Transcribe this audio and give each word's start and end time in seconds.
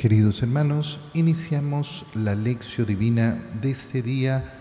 Queridos 0.00 0.40
hermanos, 0.40 0.98
iniciamos 1.12 2.06
la 2.14 2.34
lección 2.34 2.86
divina 2.86 3.38
de 3.60 3.72
este 3.72 4.00
día, 4.00 4.54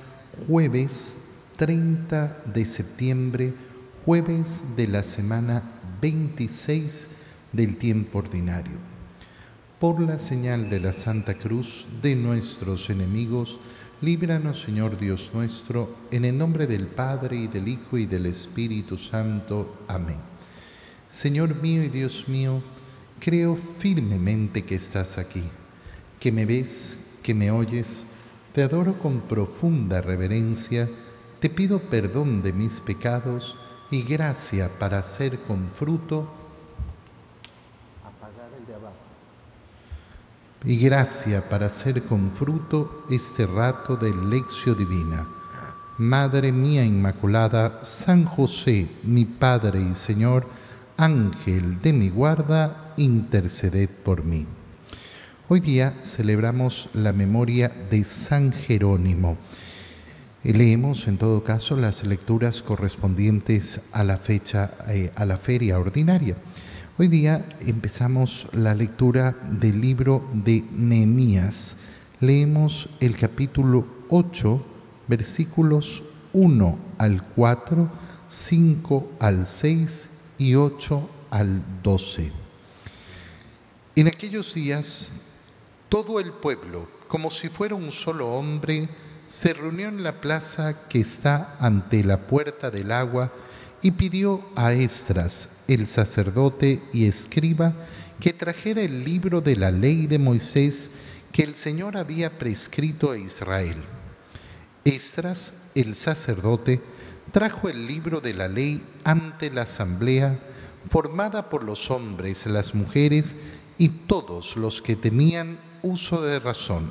jueves 0.46 1.16
30 1.56 2.44
de 2.54 2.66
septiembre, 2.66 3.54
jueves 4.04 4.76
de 4.76 4.90
la 4.90 5.02
semana 5.02 5.64
26 6.02 7.08
del 7.54 7.78
tiempo 7.78 8.18
ordinario. 8.20 8.74
Por 9.80 10.02
la 10.02 10.20
señal 10.20 10.70
de 10.70 10.82
la 10.82 10.92
Santa 10.92 11.36
Cruz 11.36 11.88
de 12.02 12.18
nuestros 12.18 12.90
enemigos, 12.90 13.60
líbranos 14.02 14.60
Señor 14.60 14.98
Dios 14.98 15.32
nuestro, 15.34 15.96
en 16.12 16.26
el 16.26 16.38
nombre 16.38 16.68
del 16.68 16.88
Padre 16.88 17.38
y 17.38 17.48
del 17.48 17.70
Hijo 17.70 17.98
y 17.98 18.08
del 18.08 18.26
Espíritu 18.26 18.98
Santo. 18.98 19.86
Amén. 19.88 20.20
Señor 21.08 21.56
mío 21.62 21.82
y 21.82 21.88
Dios 21.88 22.28
mío, 22.28 22.62
Creo 23.20 23.56
firmemente 23.56 24.64
que 24.64 24.76
estás 24.76 25.18
aquí, 25.18 25.44
que 26.20 26.32
me 26.32 26.46
ves, 26.46 26.98
que 27.22 27.34
me 27.34 27.52
oyes. 27.52 28.06
Te 28.54 28.64
adoro 28.64 28.98
con 28.98 29.22
profunda 29.22 30.00
reverencia. 30.02 30.90
Te 31.40 31.50
pido 31.50 31.80
perdón 31.80 32.42
de 32.42 32.54
mis 32.54 32.80
pecados 32.80 33.56
y 33.92 34.04
gracia 34.04 34.70
para 34.80 35.00
hacer 35.00 35.40
con 35.40 35.70
fruto. 35.70 36.32
Apagar 38.06 38.50
el 38.58 38.66
de 38.66 38.76
abajo. 38.76 38.96
Y 40.64 40.78
gracia 40.78 41.48
para 41.48 41.66
hacer 41.66 42.04
con 42.04 42.32
fruto 42.32 43.06
este 43.10 43.46
rato 43.46 43.98
de 43.98 44.14
lección 44.16 44.78
divina. 44.78 45.28
Madre 45.98 46.54
mía 46.54 46.86
Inmaculada, 46.86 47.84
San 47.84 48.24
José, 48.24 48.90
mi 49.04 49.26
Padre 49.26 49.82
y 49.82 49.96
Señor, 49.96 50.46
Ángel 50.96 51.82
de 51.82 51.92
mi 51.92 52.10
guarda, 52.10 52.89
interceded 53.00 53.90
por 53.90 54.24
mí. 54.24 54.46
Hoy 55.48 55.62
día 55.62 55.96
celebramos 56.04 56.90
la 56.94 57.14
memoria 57.14 57.72
de 57.90 58.04
San 58.04 58.52
Jerónimo. 58.52 59.38
Leemos 60.44 61.08
en 61.08 61.18
todo 61.18 61.44
caso 61.44 61.76
las 61.76 62.04
lecturas 62.04 62.62
correspondientes 62.62 63.82
a 63.92 64.04
la 64.04 64.18
fecha, 64.18 64.72
eh, 64.88 65.12
a 65.16 65.26
la 65.26 65.38
feria 65.38 65.80
ordinaria. 65.80 66.36
Hoy 66.98 67.08
día 67.08 67.46
empezamos 67.62 68.48
la 68.52 68.76
lectura 68.76 69.36
del 69.50 69.82
libro 69.82 70.30
de 70.34 70.64
Nehemías. 70.72 71.78
Leemos 72.20 72.90
el 73.00 73.16
capítulo 73.16 73.88
8, 74.10 74.66
versículos 75.08 76.04
1 76.34 76.78
al 76.98 77.24
4, 77.24 77.90
5 78.28 79.12
al 79.20 79.46
6 79.46 80.10
y 80.38 80.56
8 80.56 81.10
al 81.32 81.64
12. 81.82 82.39
En 83.96 84.08
aquellos 84.08 84.54
días, 84.54 85.12
todo 85.90 86.20
el 86.20 86.32
pueblo, 86.32 86.88
como 87.08 87.32
si 87.32 87.50
fuera 87.50 87.76
un 87.76 87.92
solo 87.92 88.30
hombre, 88.30 88.88
se 89.28 89.54
reunió 89.54 89.88
en 89.90 90.04
la 90.04 90.22
plaza 90.22 90.88
que 90.88 91.00
está 91.00 91.58
ante 91.60 92.04
la 92.04 92.28
puerta 92.28 92.72
del 92.72 92.92
agua 92.92 93.32
y 93.82 93.92
pidió 93.92 94.44
a 94.56 94.74
Estras, 94.74 95.50
el 95.68 95.88
sacerdote 95.88 96.82
y 96.94 97.08
escriba, 97.08 97.74
que 98.20 98.34
trajera 98.34 98.82
el 98.82 99.04
libro 99.04 99.42
de 99.42 99.56
la 99.56 99.72
ley 99.72 100.06
de 100.06 100.20
Moisés 100.20 100.90
que 101.32 101.44
el 101.44 101.56
Señor 101.56 101.98
había 101.98 102.38
prescrito 102.38 103.12
a 103.12 103.18
Israel. 103.18 103.78
Estras, 104.84 105.54
el 105.76 105.96
sacerdote, 105.96 106.82
trajo 107.32 107.70
el 107.70 107.88
libro 107.88 108.22
de 108.22 108.34
la 108.34 108.48
ley 108.48 108.84
ante 109.04 109.52
la 109.52 109.64
asamblea 109.64 110.40
formada 110.90 111.50
por 111.50 111.64
los 111.64 111.92
hombres, 111.92 112.46
las 112.46 112.74
mujeres 112.74 113.36
y 113.80 113.90
todos 113.90 114.56
los 114.58 114.84
que 114.84 114.96
tenían 114.96 115.58
uso 115.82 116.22
de 116.22 116.40
razón. 116.40 116.88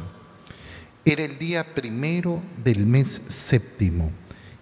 Era 1.05 1.23
el 1.23 1.39
día 1.39 1.63
primero 1.75 2.43
del 2.65 2.87
mes 2.87 3.21
séptimo 3.29 4.11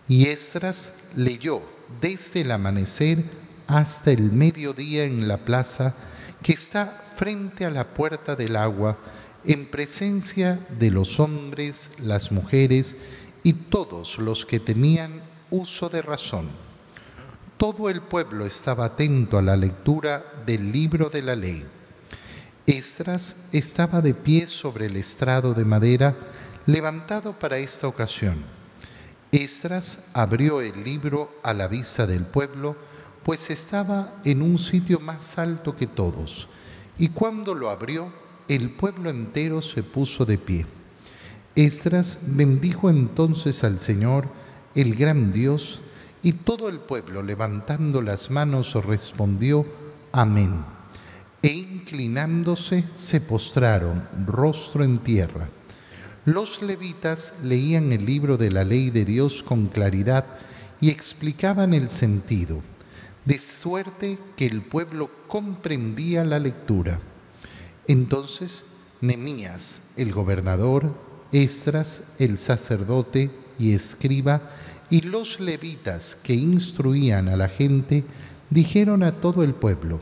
y 0.09 0.27
Estras 0.27 0.93
leyó 1.15 1.63
desde 2.01 2.43
el 2.43 2.51
amanecer 2.51 3.25
hasta 3.67 4.11
el 4.11 4.33
mediodía 4.33 5.05
en 5.05 5.27
la 5.29 5.39
plaza 5.39 5.95
que 6.43 6.53
está 6.53 6.87
frente 7.17 7.65
a 7.65 7.71
la 7.71 7.95
puerta 7.95 8.37
del 8.37 8.57
agua 8.57 8.99
en 9.45 9.71
presencia 9.71 10.59
de 10.79 10.91
los 10.91 11.21
hombres, 11.21 11.91
las 12.01 12.33
mujeres 12.33 12.97
y 13.45 13.53
todos 13.53 14.19
los 14.19 14.45
que 14.45 14.59
tenían 14.59 15.23
uso 15.51 15.89
de 15.89 16.03
razón. 16.03 16.49
Todo 17.57 17.89
el 17.89 18.03
pueblo 18.03 18.45
estaba 18.45 18.87
atento 18.87 19.39
a 19.39 19.43
la 19.43 19.57
lectura 19.57 20.25
del 20.45 20.73
libro 20.73 21.09
de 21.09 21.23
la 21.23 21.37
ley. 21.37 21.65
Estras 22.67 23.37
estaba 23.53 24.01
de 24.01 24.13
pie 24.13 24.49
sobre 24.49 24.87
el 24.87 24.97
estrado 24.97 25.55
de 25.55 25.65
madera 25.65 26.17
levantado 26.67 27.39
para 27.39 27.59
esta 27.59 27.87
ocasión. 27.87 28.45
Estras 29.31 30.01
abrió 30.13 30.61
el 30.61 30.83
libro 30.83 31.31
a 31.45 31.55
la 31.55 31.69
vista 31.69 32.09
del 32.09 32.25
pueblo, 32.25 32.77
pues 33.23 33.51
estaba 33.51 34.15
en 34.25 34.43
un 34.43 34.59
sitio 34.59 34.99
más 34.99 35.39
alto 35.39 35.77
que 35.77 35.87
todos, 35.87 36.49
y 36.99 37.11
cuando 37.11 37.55
lo 37.55 37.71
abrió, 37.71 38.13
el 38.49 38.71
pueblo 38.71 39.11
entero 39.11 39.63
se 39.63 39.85
puso 39.85 40.25
de 40.25 40.39
pie. 40.39 40.67
Estras 41.55 42.19
bendijo 42.23 42.91
entonces 42.91 43.63
al 43.63 43.79
Señor, 43.79 44.27
el 44.75 44.97
gran 44.97 45.31
Dios, 45.31 45.81
y 46.21 46.33
todo 46.33 46.69
el 46.69 46.81
pueblo 46.81 47.23
levantando 47.23 48.03
las 48.03 48.29
manos 48.29 48.75
respondió, 48.75 49.65
Amén. 50.11 50.76
E 51.43 51.49
inclinándose 51.49 52.85
se 52.97 53.21
postraron, 53.21 54.09
rostro 54.27 54.83
en 54.83 54.99
tierra. 54.99 55.49
Los 56.25 56.63
levitas 56.63 57.35
leían 57.43 57.93
el 57.93 58.05
libro 58.05 58.37
de 58.37 58.51
la 58.51 58.65
ley 58.65 58.91
de 58.91 59.05
Dios 59.05 59.43
con 59.43 59.67
claridad 59.67 60.25
y 60.81 60.91
explicaban 60.91 61.73
el 61.73 61.91
sentido, 61.91 62.63
de 63.25 63.39
suerte 63.39 64.19
que 64.37 64.47
el 64.47 64.63
pueblo 64.63 65.11
comprendía 65.29 66.25
la 66.25 66.39
lectura. 66.39 66.99
Entonces 67.87 68.65
Nemías, 69.01 69.83
el 69.97 70.13
gobernador, 70.13 70.95
Estras, 71.33 72.03
el 72.19 72.39
sacerdote 72.39 73.31
y 73.59 73.75
escriba, 73.75 74.51
y 74.89 75.03
los 75.03 75.41
levitas 75.41 76.17
que 76.23 76.35
instruían 76.35 77.29
a 77.29 77.37
la 77.37 77.49
gente 77.49 78.05
dijeron 78.51 79.03
a 79.03 79.13
todo 79.13 79.43
el 79.43 79.55
pueblo, 79.55 79.99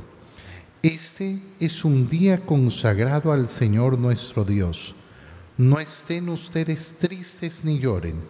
Este 0.84 1.38
es 1.60 1.82
un 1.82 2.06
día 2.06 2.44
consagrado 2.44 3.32
al 3.32 3.48
Señor 3.48 3.98
nuestro 3.98 4.44
Dios. 4.44 4.94
No 5.56 5.80
estén 5.80 6.28
ustedes 6.28 6.96
tristes 6.98 7.64
ni 7.64 7.78
lloren, 7.78 8.22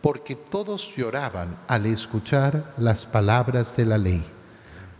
porque 0.00 0.34
todos 0.34 0.92
lloraban 0.96 1.56
al 1.68 1.86
escuchar 1.86 2.74
las 2.76 3.06
palabras 3.06 3.76
de 3.76 3.84
la 3.84 3.98
ley. 3.98 4.24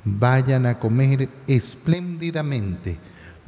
Vayan 0.04 0.64
a 0.64 0.78
comer 0.78 1.28
espléndidamente, 1.48 3.00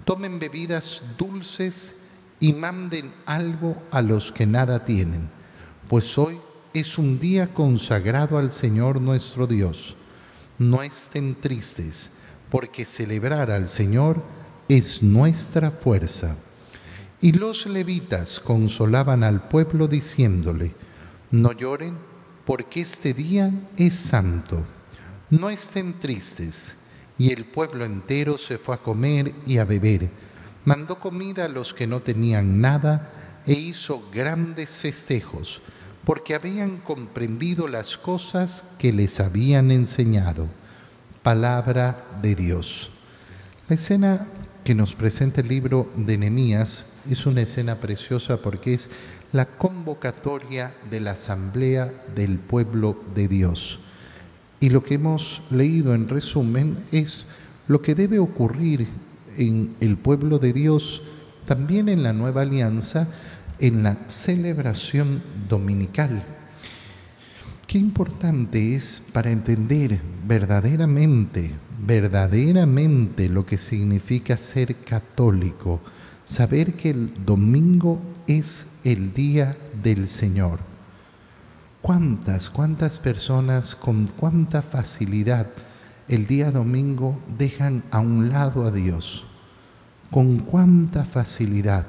tomen 0.04 0.40
bebidas 0.40 1.00
dulces 1.16 1.92
y 2.40 2.54
manden 2.54 3.14
algo 3.24 3.80
a 3.92 4.02
los 4.02 4.32
que 4.32 4.46
nada 4.46 4.84
tienen, 4.84 5.30
pues 5.86 6.18
hoy 6.18 6.40
es 6.72 6.98
un 6.98 7.20
día 7.20 7.54
consagrado 7.54 8.36
al 8.36 8.50
Señor 8.50 9.00
nuestro 9.00 9.46
Dios. 9.46 9.94
No 10.58 10.82
estén 10.82 11.36
tristes, 11.36 12.10
porque 12.54 12.84
celebrar 12.84 13.50
al 13.50 13.66
Señor 13.66 14.22
es 14.68 15.02
nuestra 15.02 15.72
fuerza. 15.72 16.36
Y 17.20 17.32
los 17.32 17.66
levitas 17.66 18.38
consolaban 18.38 19.24
al 19.24 19.48
pueblo 19.48 19.88
diciéndole, 19.88 20.72
no 21.32 21.50
lloren, 21.50 21.96
porque 22.46 22.82
este 22.82 23.12
día 23.12 23.52
es 23.76 23.96
santo. 23.96 24.62
No 25.30 25.50
estén 25.50 25.94
tristes. 25.94 26.76
Y 27.18 27.32
el 27.32 27.44
pueblo 27.44 27.84
entero 27.84 28.38
se 28.38 28.58
fue 28.58 28.76
a 28.76 28.78
comer 28.78 29.34
y 29.44 29.58
a 29.58 29.64
beber. 29.64 30.08
Mandó 30.64 31.00
comida 31.00 31.46
a 31.46 31.48
los 31.48 31.74
que 31.74 31.88
no 31.88 32.02
tenían 32.02 32.60
nada 32.60 33.42
e 33.48 33.54
hizo 33.54 34.08
grandes 34.12 34.70
festejos 34.70 35.60
porque 36.04 36.36
habían 36.36 36.76
comprendido 36.76 37.66
las 37.66 37.98
cosas 37.98 38.62
que 38.78 38.92
les 38.92 39.18
habían 39.18 39.72
enseñado. 39.72 40.46
Palabra 41.24 42.04
de 42.20 42.34
Dios. 42.34 42.90
La 43.66 43.76
escena 43.76 44.26
que 44.62 44.74
nos 44.74 44.94
presenta 44.94 45.40
el 45.40 45.48
libro 45.48 45.90
de 45.96 46.18
Nehemías 46.18 46.84
es 47.08 47.24
una 47.24 47.40
escena 47.40 47.76
preciosa 47.76 48.42
porque 48.42 48.74
es 48.74 48.90
la 49.32 49.46
convocatoria 49.46 50.74
de 50.90 51.00
la 51.00 51.12
asamblea 51.12 51.90
del 52.14 52.38
pueblo 52.38 53.02
de 53.14 53.26
Dios. 53.28 53.80
Y 54.60 54.68
lo 54.68 54.82
que 54.82 54.96
hemos 54.96 55.40
leído 55.50 55.94
en 55.94 56.08
resumen 56.08 56.84
es 56.92 57.24
lo 57.68 57.80
que 57.80 57.94
debe 57.94 58.18
ocurrir 58.18 58.86
en 59.38 59.76
el 59.80 59.96
pueblo 59.96 60.38
de 60.38 60.52
Dios, 60.52 61.00
también 61.46 61.88
en 61.88 62.02
la 62.02 62.12
nueva 62.12 62.42
alianza, 62.42 63.08
en 63.60 63.82
la 63.82 63.96
celebración 64.08 65.22
dominical. 65.48 66.33
Qué 67.74 67.80
importante 67.80 68.76
es 68.76 69.02
para 69.12 69.32
entender 69.32 70.00
verdaderamente, 70.28 71.50
verdaderamente 71.84 73.28
lo 73.28 73.44
que 73.44 73.58
significa 73.58 74.38
ser 74.38 74.76
católico, 74.76 75.80
saber 76.24 76.74
que 76.74 76.90
el 76.90 77.24
domingo 77.24 78.00
es 78.28 78.78
el 78.84 79.12
día 79.12 79.56
del 79.82 80.06
Señor. 80.06 80.60
¿Cuántas, 81.82 82.48
cuántas 82.48 82.98
personas 82.98 83.74
con 83.74 84.06
cuánta 84.06 84.62
facilidad 84.62 85.48
el 86.06 86.26
día 86.28 86.52
domingo 86.52 87.18
dejan 87.36 87.82
a 87.90 87.98
un 87.98 88.28
lado 88.28 88.68
a 88.68 88.70
Dios? 88.70 89.24
Con 90.12 90.38
cuánta 90.38 91.04
facilidad. 91.04 91.86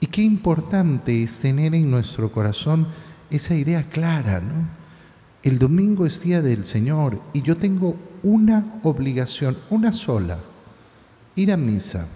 Y 0.00 0.08
qué 0.08 0.20
importante 0.20 1.22
es 1.22 1.40
tener 1.40 1.74
en 1.74 1.90
nuestro 1.90 2.30
corazón 2.30 2.88
esa 3.30 3.54
idea 3.54 3.84
clara, 3.84 4.42
¿no? 4.42 4.81
El 5.42 5.58
domingo 5.58 6.06
es 6.06 6.22
día 6.22 6.40
del 6.40 6.64
Señor 6.64 7.20
y 7.32 7.42
yo 7.42 7.56
tengo 7.56 7.96
una 8.22 8.78
obligación, 8.84 9.58
una 9.70 9.92
sola, 9.92 10.38
ir 11.34 11.50
a 11.50 11.56
misa. 11.56 12.06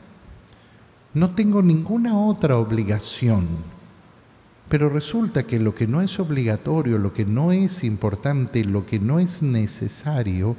No 1.12 1.34
tengo 1.34 1.61
ninguna 1.61 2.17
otra 2.17 2.56
obligación. 2.56 3.49
Pero 4.69 4.90
resulta 4.90 5.43
que 5.43 5.58
lo 5.58 5.75
que 5.75 5.88
no 5.88 6.02
es 6.02 6.20
obligatorio, 6.20 6.99
lo 6.99 7.12
que 7.12 7.25
no 7.25 7.50
es 7.50 7.82
importante, 7.82 8.64
lo 8.64 8.87
que 8.87 9.00
no 9.00 9.19
es 9.19 9.43
necesario, 9.43 10.55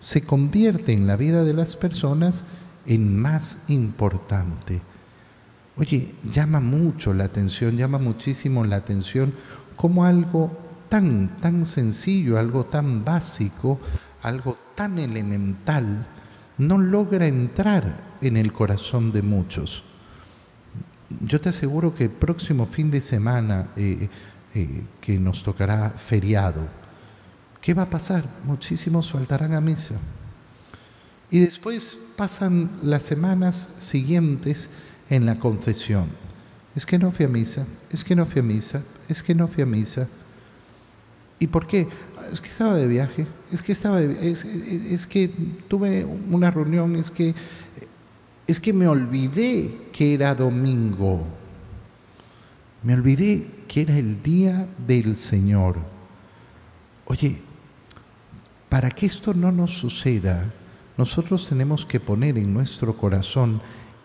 se 0.00 0.22
convierte 0.22 0.92
en 0.92 1.06
la 1.06 1.16
vida 1.16 1.44
de 1.44 1.54
las 1.54 1.76
personas 1.76 2.42
en 2.86 3.16
más 3.16 3.58
importante. 3.68 4.80
Oye, 5.76 6.14
llama 6.32 6.58
mucho 6.58 7.14
la 7.14 7.24
atención, 7.24 7.76
llama 7.76 7.98
muchísimo 7.98 8.64
la 8.64 8.76
atención 8.76 9.32
como 9.76 10.04
algo 10.04 10.67
tan, 10.88 11.38
tan 11.40 11.66
sencillo, 11.66 12.38
algo 12.38 12.66
tan 12.66 13.04
básico, 13.04 13.80
algo 14.22 14.58
tan 14.74 14.98
elemental, 14.98 16.06
no 16.58 16.78
logra 16.78 17.26
entrar 17.26 18.16
en 18.20 18.36
el 18.36 18.52
corazón 18.52 19.12
de 19.12 19.22
muchos 19.22 19.84
yo 21.20 21.40
te 21.40 21.48
aseguro 21.48 21.94
que 21.94 22.04
el 22.04 22.10
próximo 22.10 22.66
fin 22.66 22.90
de 22.90 23.00
semana 23.00 23.68
eh, 23.76 24.08
eh, 24.54 24.84
que 25.00 25.18
nos 25.18 25.42
tocará 25.42 25.90
feriado, 25.90 26.66
¿qué 27.60 27.74
va 27.74 27.82
a 27.82 27.90
pasar? 27.90 28.24
Muchísimos 28.44 29.10
faltarán 29.10 29.54
a 29.54 29.60
misa. 29.60 29.94
Y 31.30 31.40
después 31.40 31.98
pasan 32.16 32.70
las 32.82 33.02
semanas 33.02 33.68
siguientes 33.80 34.68
en 35.10 35.26
la 35.26 35.38
confesión. 35.38 36.06
Es 36.74 36.86
que 36.86 36.98
no 36.98 37.10
fui 37.10 37.26
a 37.26 37.28
misa, 37.28 37.66
es 37.90 38.04
que 38.04 38.14
no 38.14 38.24
fui 38.24 38.40
a 38.40 38.44
misa, 38.44 38.82
es 39.08 39.22
que 39.22 39.34
no 39.34 39.48
fui 39.48 39.62
a 39.62 39.66
misa. 39.66 40.08
¿Y 41.38 41.46
por 41.46 41.66
qué? 41.66 41.88
Es 42.32 42.40
que 42.40 42.48
estaba 42.48 42.74
de 42.74 42.86
viaje, 42.86 43.26
es 43.50 43.62
que 43.62 43.72
estaba 43.72 44.00
es 44.02 45.06
que 45.06 45.30
tuve 45.68 46.04
una 46.04 46.50
reunión, 46.50 46.96
es 46.96 47.10
que 47.10 47.34
es 48.46 48.60
que 48.60 48.72
me 48.72 48.88
olvidé 48.88 49.88
que 49.92 50.14
era 50.14 50.34
domingo. 50.34 51.22
Me 52.82 52.94
olvidé 52.94 53.46
que 53.68 53.82
era 53.82 53.96
el 53.98 54.22
día 54.22 54.66
del 54.86 55.16
Señor. 55.16 55.76
Oye, 57.04 57.36
para 58.68 58.90
que 58.90 59.06
esto 59.06 59.34
no 59.34 59.52
nos 59.52 59.78
suceda, 59.78 60.50
nosotros 60.96 61.48
tenemos 61.48 61.84
que 61.84 62.00
poner 62.00 62.38
en 62.38 62.52
nuestro 62.54 62.96
corazón 62.96 63.60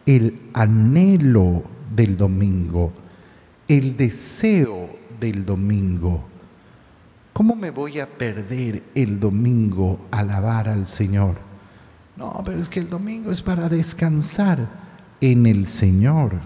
el 0.05 0.39
anhelo 0.53 1.63
del 1.95 2.17
domingo, 2.17 2.91
el 3.67 3.95
deseo 3.95 4.89
del 5.19 5.45
domingo. 5.45 6.32
¿Cómo 7.33 7.55
me 7.55 7.71
voy 7.71 7.99
a 7.99 8.07
perder 8.07 8.83
el 8.93 9.19
domingo 9.19 9.99
alabar 10.11 10.69
al 10.69 10.85
Señor? 10.85 11.35
No, 12.15 12.43
pero 12.45 12.59
es 12.59 12.69
que 12.69 12.79
el 12.79 12.89
domingo 12.89 13.31
es 13.31 13.41
para 13.41 13.67
descansar 13.69 14.59
en 15.19 15.47
el 15.47 15.65
Señor. 15.65 16.39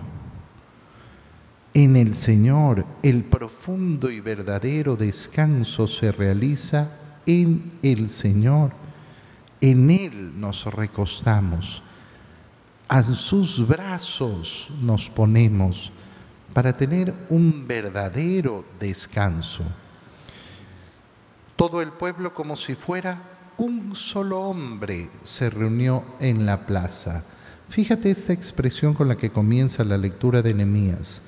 En 1.74 1.98
el 1.98 2.16
Señor 2.16 2.86
el 3.04 3.25
profundo 3.25 4.10
y 4.10 4.22
verdadero 4.22 4.95
descanso 4.95 5.89
se 5.89 6.13
realiza 6.13 6.89
en 7.25 7.74
el 7.84 8.10
Señor. 8.10 8.72
En 9.60 9.92
Él 9.92 10.39
nos 10.39 10.66
recostamos. 10.74 11.84
A 12.88 13.04
sus 13.04 13.68
brazos 13.68 14.69
nos 14.81 15.10
ponemos 15.10 15.92
para 16.54 16.78
tener 16.78 17.13
un 17.30 17.66
verdadero 17.68 18.63
descanso. 18.80 19.66
Todo 21.57 21.81
el 21.81 21.89
pueblo 21.89 22.36
como 22.36 22.56
si 22.56 22.75
fuera 22.75 23.18
un 23.57 23.95
solo 23.95 24.42
hombre 24.42 25.09
se 25.24 25.50
reunió 25.50 26.04
en 26.19 26.45
la 26.45 26.68
plaza. 26.68 27.24
Fíjate 27.68 28.12
esta 28.12 28.31
expresión 28.31 28.94
con 28.94 29.07
la 29.07 29.18
que 29.18 29.31
comienza 29.31 29.83
la 29.83 29.98
lectura 29.98 30.44
de 30.44 30.54
Nehemías, 30.54 31.24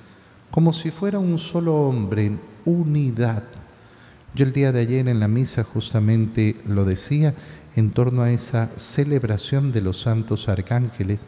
como 0.52 0.72
si 0.72 0.92
fuera 0.92 1.18
un 1.18 1.40
solo 1.40 1.76
hombre 1.78 2.28
en 2.28 2.40
unidad. 2.66 3.44
Yo 4.36 4.46
el 4.46 4.54
día 4.54 4.72
de 4.72 4.81
ayer 4.81 5.08
en 5.08 5.20
la 5.20 5.28
misa 5.28 5.64
justamente 5.64 6.58
lo 6.68 6.86
decía 6.86 7.34
en 7.75 7.90
torno 7.90 8.22
a 8.22 8.30
esa 8.30 8.70
celebración 8.75 9.72
de 9.72 9.82
los 9.82 10.00
santos 10.00 10.48
arcángeles. 10.48 11.22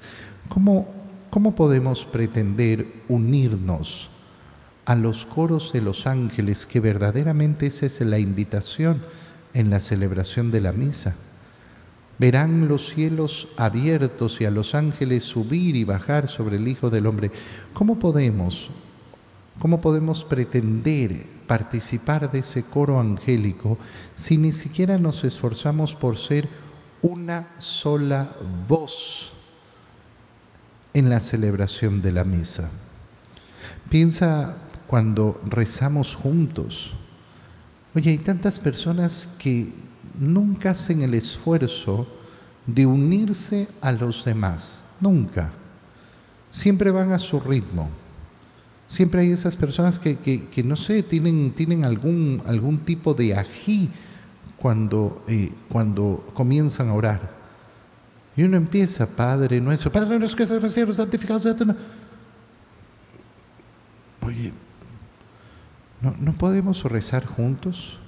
¿Cómo, 0.48 0.88
cómo 1.32 1.56
podemos 1.56 2.06
pretender 2.06 3.02
unirnos 3.10 4.12
a 4.86 4.96
los 4.96 5.26
coros 5.26 5.74
de 5.74 5.82
los 5.82 6.08
ángeles, 6.08 6.66
que 6.66 6.80
verdaderamente 6.80 7.68
esa 7.68 7.86
es 7.86 8.02
la 8.02 8.20
invitación? 8.20 9.02
en 9.54 9.70
la 9.70 9.80
celebración 9.80 10.52
de 10.52 10.62
la 10.62 10.72
misa. 10.72 11.16
Verán 12.18 12.68
los 12.68 12.90
cielos 12.90 13.48
abiertos 13.58 14.42
y 14.42 14.46
a 14.46 14.52
los 14.52 14.76
ángeles 14.76 15.24
subir 15.24 15.76
y 15.76 15.84
bajar 15.84 16.28
sobre 16.28 16.58
el 16.58 16.68
Hijo 16.68 16.90
del 16.90 17.08
Hombre. 17.08 17.32
¿Cómo 17.74 17.98
podemos, 17.98 18.70
cómo 19.60 19.82
podemos 19.82 20.24
pretender 20.24 21.26
participar 21.48 22.32
de 22.32 22.40
ese 22.40 22.64
coro 22.64 23.00
angélico 23.00 23.78
si 24.16 24.38
ni 24.38 24.54
siquiera 24.54 24.98
nos 24.98 25.24
esforzamos 25.24 25.96
por 25.96 26.18
ser 26.18 26.48
una 27.02 27.50
sola 27.60 28.36
voz 28.68 29.34
en 30.94 31.10
la 31.10 31.20
celebración 31.20 32.02
de 32.04 32.12
la 32.12 32.24
misa? 32.24 32.70
Piensa 33.90 34.58
cuando 34.92 35.42
rezamos 35.48 36.14
juntos 36.14 36.92
Oye, 37.94 38.12
hay 38.12 38.18
tantas 38.20 38.58
personas 38.58 39.28
que 39.38 39.74
nunca 40.18 40.72
hacen 40.72 41.02
el 41.02 41.14
esfuerzo 41.14 42.08
de 42.66 42.86
unirse 42.86 43.68
a 43.82 43.92
los 43.92 44.24
demás, 44.24 44.84
nunca. 45.02 45.52
Siempre 46.52 46.90
van 46.90 47.12
a 47.12 47.20
su 47.20 47.40
ritmo. 47.40 47.90
Siempre 48.88 49.22
hay 49.22 49.32
esas 49.32 49.58
personas 49.58 50.00
que, 50.00 50.64
no 50.64 50.78
sé, 50.78 51.04
tienen, 51.04 51.52
tienen 51.52 51.84
algún, 51.84 52.42
algún 52.46 52.80
tipo 52.80 53.14
de 53.14 53.36
ají 53.36 53.90
cuando, 54.58 55.24
eh, 55.28 55.52
cuando 55.68 56.26
comienzan 56.34 56.90
a 56.90 56.94
orar. 56.94 57.42
Y 58.38 58.44
uno 58.44 58.56
empieza, 58.56 59.06
Padre 59.06 59.60
nuestro, 59.60 59.92
Padre 59.92 60.18
nuestro 60.18 60.38
que 60.38 60.44
estás 60.44 60.78
en 60.78 60.88
el 60.88 60.96
santificado 60.96 61.40
sea 61.40 61.56
tu 61.56 61.66
Oye, 64.22 64.54
¿No, 66.02 66.34
podemos 66.34 66.84
rezar 66.84 67.26
juntos? 67.26 68.00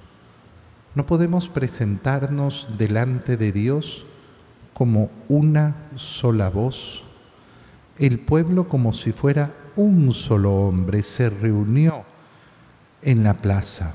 ¿No 0.96 1.06
podemos 1.06 1.48
presentarnos 1.48 2.68
delante 2.76 3.36
de 3.36 3.52
Dios 3.52 4.04
como 4.72 5.10
una 5.28 5.76
sola 5.94 6.50
voz? 6.50 7.04
El 7.96 8.18
pueblo 8.18 8.66
como 8.66 8.92
si 8.92 9.12
fuera 9.12 9.54
un 9.76 10.12
solo 10.12 10.52
hombre 10.54 11.04
se 11.04 11.30
reunió 11.30 12.04
en 13.00 13.22
la 13.22 13.34
plaza. 13.34 13.94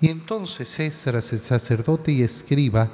Y 0.00 0.08
entonces 0.08 0.80
Esdras, 0.80 1.32
el 1.32 1.38
sacerdote 1.38 2.10
y 2.10 2.22
escriba, 2.22 2.90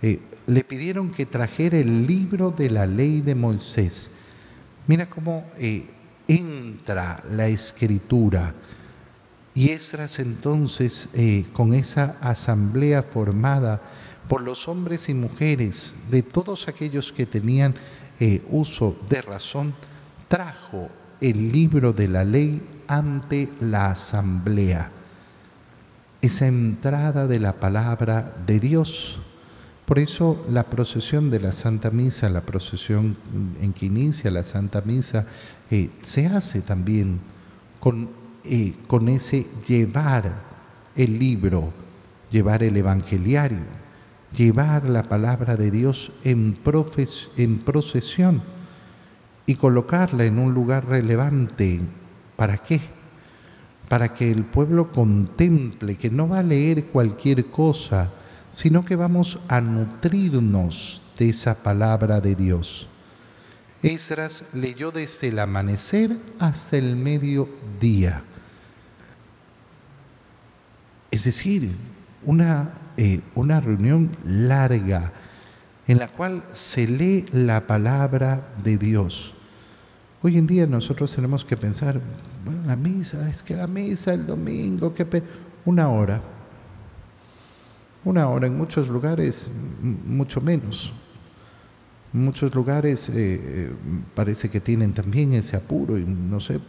eh, 0.00 0.20
le 0.46 0.64
pidieron 0.64 1.10
que 1.10 1.26
trajera 1.26 1.76
el 1.76 2.06
libro 2.06 2.50
de 2.50 2.70
la 2.70 2.86
ley 2.86 3.20
de 3.20 3.34
Moisés. 3.34 4.10
Mira 4.86 5.06
cómo 5.06 5.44
eh, 5.58 5.86
entra 6.26 7.22
la 7.30 7.46
escritura 7.46 8.54
y 9.58 9.70
Esdras 9.70 10.20
entonces, 10.20 11.08
eh, 11.14 11.44
con 11.52 11.74
esa 11.74 12.16
asamblea 12.20 13.02
formada 13.02 13.82
por 14.28 14.40
los 14.40 14.68
hombres 14.68 15.08
y 15.08 15.14
mujeres 15.14 15.96
de 16.12 16.22
todos 16.22 16.68
aquellos 16.68 17.10
que 17.10 17.26
tenían 17.26 17.74
eh, 18.20 18.40
uso 18.50 18.96
de 19.10 19.20
razón, 19.20 19.74
trajo 20.28 20.90
el 21.20 21.50
libro 21.50 21.92
de 21.92 22.06
la 22.06 22.22
ley 22.22 22.62
ante 22.86 23.48
la 23.58 23.90
asamblea. 23.90 24.92
Esa 26.22 26.46
entrada 26.46 27.26
de 27.26 27.40
la 27.40 27.54
palabra 27.54 28.36
de 28.46 28.60
Dios. 28.60 29.18
Por 29.86 29.98
eso 29.98 30.46
la 30.48 30.70
procesión 30.70 31.32
de 31.32 31.40
la 31.40 31.50
Santa 31.50 31.90
Misa, 31.90 32.28
la 32.28 32.42
procesión 32.42 33.16
en 33.60 33.72
que 33.72 33.86
inicia 33.86 34.30
la 34.30 34.44
Santa 34.44 34.82
Misa, 34.82 35.26
eh, 35.68 35.90
se 36.04 36.28
hace 36.28 36.60
también 36.60 37.18
con 37.80 38.27
con 38.86 39.08
ese 39.08 39.46
llevar 39.66 40.48
el 40.96 41.18
libro, 41.18 41.72
llevar 42.30 42.62
el 42.62 42.76
evangeliario, 42.76 43.78
llevar 44.36 44.88
la 44.88 45.04
palabra 45.04 45.56
de 45.56 45.70
Dios 45.70 46.12
en, 46.24 46.54
procesión. 47.64 48.42
y 49.46 49.54
colocarla 49.54 50.24
en 50.24 50.38
un 50.38 50.52
lugar 50.52 50.86
relevante. 50.86 51.80
¿Para 52.36 52.58
qué? 52.58 52.80
Para 53.88 54.12
que 54.12 54.30
el 54.30 54.44
pueblo 54.44 54.92
contemple 54.92 55.96
que 55.96 56.10
no 56.10 56.28
va 56.28 56.40
a 56.40 56.42
leer 56.42 56.86
cualquier 56.86 57.46
cosa, 57.46 58.10
sino 58.54 58.84
que 58.84 58.96
vamos 58.96 59.38
a 59.48 59.60
nutrirnos 59.62 61.00
de 61.18 61.30
esa 61.30 61.62
palabra 61.62 62.20
de 62.20 62.34
Dios. 62.34 62.88
Esdras 63.82 64.44
leyó 64.52 64.90
desde 64.90 65.28
el 65.28 65.38
amanecer 65.38 66.10
hasta 66.38 66.76
el 66.76 66.96
mediodía. 66.96 68.22
Es 71.18 71.24
decir, 71.24 71.72
una, 72.24 72.70
eh, 72.96 73.20
una 73.34 73.60
reunión 73.60 74.08
larga 74.24 75.10
en 75.88 75.98
la 75.98 76.06
cual 76.06 76.44
se 76.52 76.86
lee 76.86 77.26
la 77.32 77.66
palabra 77.66 78.50
de 78.62 78.78
Dios. 78.78 79.34
Hoy 80.22 80.38
en 80.38 80.46
día 80.46 80.68
nosotros 80.68 81.12
tenemos 81.12 81.44
que 81.44 81.56
pensar, 81.56 82.00
bueno, 82.44 82.62
la 82.68 82.76
misa, 82.76 83.28
es 83.28 83.42
que 83.42 83.56
la 83.56 83.66
misa 83.66 84.14
el 84.14 84.26
domingo, 84.26 84.94
que 84.94 85.04
una 85.64 85.88
hora. 85.88 86.22
Una 88.04 88.28
hora 88.28 88.46
en 88.46 88.56
muchos 88.56 88.88
lugares, 88.88 89.50
mucho 89.82 90.40
menos. 90.40 90.92
En 92.14 92.26
muchos 92.26 92.54
lugares 92.54 93.08
eh, 93.08 93.14
eh, 93.16 93.72
parece 94.14 94.48
que 94.48 94.60
tienen 94.60 94.92
también 94.92 95.32
ese 95.32 95.56
apuro 95.56 95.98
y 95.98 96.04
no 96.04 96.38
sé, 96.38 96.60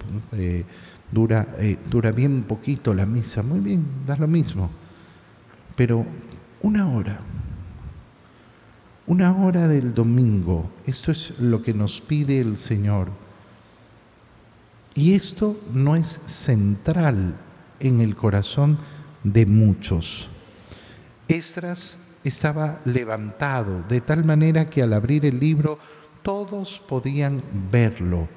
dura, 1.12 1.48
dura 1.90 2.12
bien 2.12 2.44
poquito 2.44 2.94
la 2.94 3.06
misa. 3.06 3.42
Muy 3.44 3.60
bien, 3.60 3.86
da 4.06 4.16
lo 4.16 4.28
mismo. 4.28 4.70
Pero 5.76 6.06
una 6.62 6.90
hora, 6.90 7.20
una 9.08 9.36
hora 9.36 9.68
del 9.68 9.94
domingo, 9.94 10.72
esto 10.86 11.12
es 11.12 11.40
lo 11.40 11.64
que 11.64 11.74
nos 11.74 12.02
pide 12.02 12.40
el 12.40 12.58
Señor 12.58 13.10
y 14.94 15.14
esto 15.14 15.60
no 15.74 15.96
es 15.96 16.20
central 16.28 17.36
en 17.80 18.02
el 18.02 18.16
corazón 18.16 18.78
de 19.24 19.46
muchos. 19.46 20.28
Estras 21.28 21.98
estaba 22.24 22.82
levantado 22.86 23.84
de 23.84 24.02
tal 24.02 24.26
manera 24.26 24.66
que 24.66 24.82
al 24.84 24.94
abrir 24.94 25.26
el 25.26 25.40
libro 25.40 25.80
todos 26.22 26.82
podían 26.86 27.42
verlo. 27.72 28.28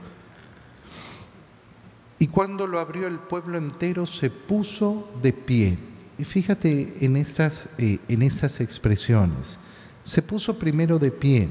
Y 2.22 2.28
cuando 2.28 2.68
lo 2.68 2.78
abrió 2.78 3.08
el 3.08 3.18
pueblo 3.18 3.58
entero 3.58 4.06
se 4.06 4.30
puso 4.30 5.10
de 5.20 5.32
pie. 5.32 5.76
Y 6.16 6.22
fíjate 6.22 6.98
en 7.00 7.16
estas, 7.16 7.70
eh, 7.78 7.98
en 8.06 8.22
estas 8.22 8.60
expresiones. 8.60 9.58
Se 10.04 10.22
puso 10.22 10.56
primero 10.56 11.00
de 11.00 11.10
pie. 11.10 11.48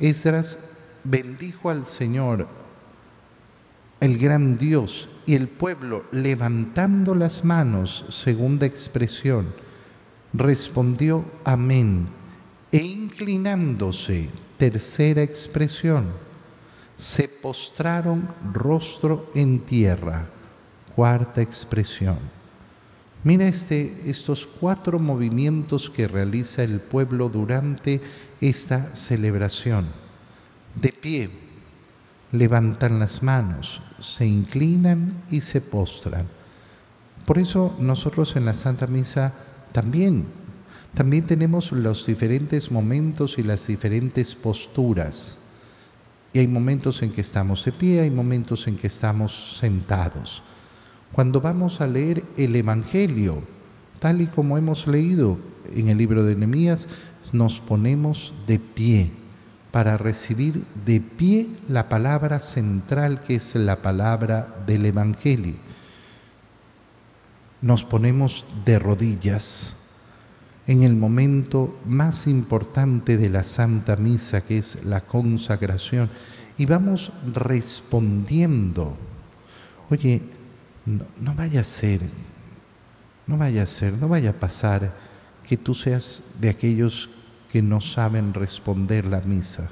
Esdras 0.00 0.58
bendijo 1.04 1.70
al 1.70 1.86
Señor, 1.86 2.48
el 4.00 4.18
gran 4.18 4.58
Dios 4.58 5.08
y 5.24 5.36
el 5.36 5.46
pueblo 5.46 6.04
levantando 6.10 7.14
las 7.14 7.44
manos, 7.44 8.04
segunda 8.08 8.66
expresión, 8.66 9.54
respondió 10.32 11.24
amén 11.44 12.08
e 12.72 12.78
inclinándose, 12.78 14.30
tercera 14.58 15.22
expresión, 15.22 16.08
se 17.02 17.26
postraron 17.26 18.28
rostro 18.52 19.28
en 19.34 19.58
tierra, 19.58 20.28
cuarta 20.94 21.42
expresión. 21.42 22.16
Mira 23.24 23.48
este, 23.48 24.02
estos 24.04 24.46
cuatro 24.46 25.00
movimientos 25.00 25.90
que 25.90 26.06
realiza 26.06 26.62
el 26.62 26.78
pueblo 26.78 27.28
durante 27.28 28.00
esta 28.40 28.94
celebración. 28.94 29.88
De 30.76 30.90
pie, 30.90 31.28
levantan 32.30 33.00
las 33.00 33.20
manos, 33.20 33.82
se 33.98 34.24
inclinan 34.24 35.24
y 35.28 35.40
se 35.40 35.60
postran. 35.60 36.28
Por 37.26 37.38
eso 37.38 37.74
nosotros 37.80 38.36
en 38.36 38.44
la 38.44 38.54
Santa 38.54 38.86
Misa 38.86 39.34
también, 39.72 40.26
también 40.94 41.26
tenemos 41.26 41.72
los 41.72 42.06
diferentes 42.06 42.70
momentos 42.70 43.38
y 43.38 43.42
las 43.42 43.66
diferentes 43.66 44.36
posturas. 44.36 45.41
Y 46.32 46.38
hay 46.38 46.46
momentos 46.46 47.02
en 47.02 47.12
que 47.12 47.20
estamos 47.20 47.64
de 47.64 47.72
pie, 47.72 48.00
hay 48.00 48.10
momentos 48.10 48.66
en 48.66 48.76
que 48.76 48.86
estamos 48.86 49.58
sentados. 49.58 50.42
Cuando 51.12 51.40
vamos 51.40 51.80
a 51.80 51.86
leer 51.86 52.24
el 52.38 52.56
Evangelio, 52.56 53.42
tal 53.98 54.22
y 54.22 54.26
como 54.26 54.56
hemos 54.56 54.86
leído 54.86 55.38
en 55.74 55.88
el 55.88 55.98
libro 55.98 56.24
de 56.24 56.34
Nehemías, 56.34 56.88
nos 57.32 57.60
ponemos 57.60 58.32
de 58.46 58.58
pie 58.58 59.10
para 59.70 59.96
recibir 59.98 60.64
de 60.86 61.00
pie 61.00 61.48
la 61.68 61.88
palabra 61.88 62.40
central 62.40 63.22
que 63.22 63.36
es 63.36 63.54
la 63.54 63.82
palabra 63.82 64.62
del 64.66 64.86
Evangelio. 64.86 65.54
Nos 67.60 67.84
ponemos 67.84 68.46
de 68.64 68.78
rodillas 68.78 69.76
en 70.66 70.82
el 70.82 70.94
momento 70.94 71.78
más 71.86 72.26
importante 72.26 73.16
de 73.16 73.28
la 73.28 73.44
Santa 73.44 73.96
Misa, 73.96 74.42
que 74.42 74.58
es 74.58 74.84
la 74.84 75.00
consagración, 75.00 76.08
y 76.56 76.66
vamos 76.66 77.12
respondiendo. 77.34 78.96
Oye, 79.90 80.22
no, 80.86 81.34
vaya 81.34 81.60
a 81.60 81.64
ser, 81.64 82.00
no 83.26 83.36
vaya 83.36 83.64
a 83.64 83.66
ser, 83.66 83.94
no 83.94 84.08
vaya 84.08 84.30
a 84.30 84.34
pasar 84.34 84.92
que 85.46 85.56
tú 85.56 85.74
seas 85.74 86.22
de 86.40 86.48
aquellos 86.48 87.10
que 87.50 87.62
no 87.62 87.80
saben 87.80 88.32
responder 88.32 89.04
la 89.04 89.20
misa. 89.20 89.70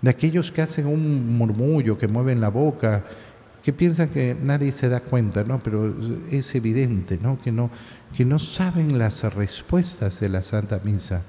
De 0.00 0.10
aquellos 0.10 0.52
que 0.52 0.62
hacen 0.62 0.86
un 0.86 1.36
murmullo, 1.36 1.98
que 1.98 2.06
mueven 2.06 2.40
la 2.40 2.50
boca, 2.50 3.04
que 3.62 3.72
piensan 3.72 4.08
que 4.08 4.36
nadie 4.40 4.72
se 4.72 4.88
da 4.88 5.00
cuenta, 5.00 5.44
¿no? 5.44 5.62
Pero 5.62 5.94
es 6.30 6.54
evidente, 6.54 7.18
¿no? 7.20 7.38
Que 7.38 7.52
no, 7.52 7.70
que 8.16 8.24
no 8.24 8.38
saben 8.38 8.98
las 8.98 9.22
respuestas 9.34 10.20
de 10.20 10.28
la 10.28 10.42
Santa 10.42 10.80
Misa. 10.84 11.22